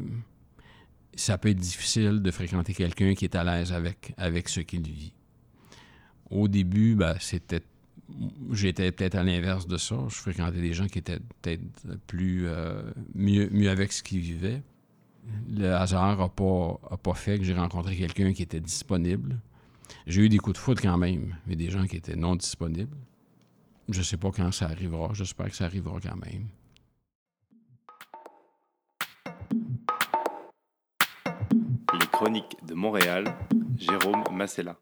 ça 1.15 1.37
peut 1.37 1.49
être 1.49 1.59
difficile 1.59 2.21
de 2.21 2.31
fréquenter 2.31 2.73
quelqu'un 2.73 3.13
qui 3.13 3.25
est 3.25 3.35
à 3.35 3.43
l'aise 3.43 3.71
avec, 3.71 4.13
avec 4.17 4.49
ce 4.49 4.59
qu'il 4.59 4.83
vit. 4.83 5.13
Au 6.29 6.47
début, 6.47 6.95
ben, 6.95 7.15
c'était 7.19 7.61
j'étais 8.51 8.91
peut-être 8.91 9.15
à 9.15 9.23
l'inverse 9.23 9.67
de 9.67 9.77
ça. 9.77 9.95
Je 10.09 10.15
fréquentais 10.15 10.61
des 10.61 10.73
gens 10.73 10.87
qui 10.87 10.99
étaient 10.99 11.19
peut-être 11.41 11.63
plus 12.07 12.47
euh, 12.47 12.83
mieux, 13.13 13.49
mieux 13.49 13.69
avec 13.69 13.91
ce 13.91 14.03
qu'ils 14.03 14.19
vivaient. 14.19 14.61
Le 15.49 15.73
hasard 15.73 16.17
n'a 16.17 16.29
pas, 16.29 16.79
pas 17.01 17.13
fait 17.13 17.39
que 17.39 17.43
j'ai 17.43 17.55
rencontré 17.55 17.95
quelqu'un 17.95 18.31
qui 18.33 18.43
était 18.43 18.59
disponible. 18.59 19.39
J'ai 20.05 20.23
eu 20.23 20.29
des 20.29 20.37
coups 20.37 20.55
de 20.55 20.59
foot 20.59 20.79
quand 20.81 20.97
même, 20.97 21.35
mais 21.47 21.55
des 21.55 21.69
gens 21.69 21.85
qui 21.87 21.97
étaient 21.97 22.15
non 22.15 22.35
disponibles. 22.35 22.97
Je 23.89 23.99
ne 23.99 24.03
sais 24.03 24.17
pas 24.17 24.31
quand 24.31 24.51
ça 24.51 24.65
arrivera. 24.65 25.11
J'espère 25.13 25.49
que 25.49 25.55
ça 25.55 25.65
arrivera 25.65 25.99
quand 25.99 26.15
même. 26.15 26.47
Chronique 32.15 32.55
de 32.65 32.73
Montréal, 32.75 33.25
Jérôme 33.77 34.23
Massella. 34.31 34.77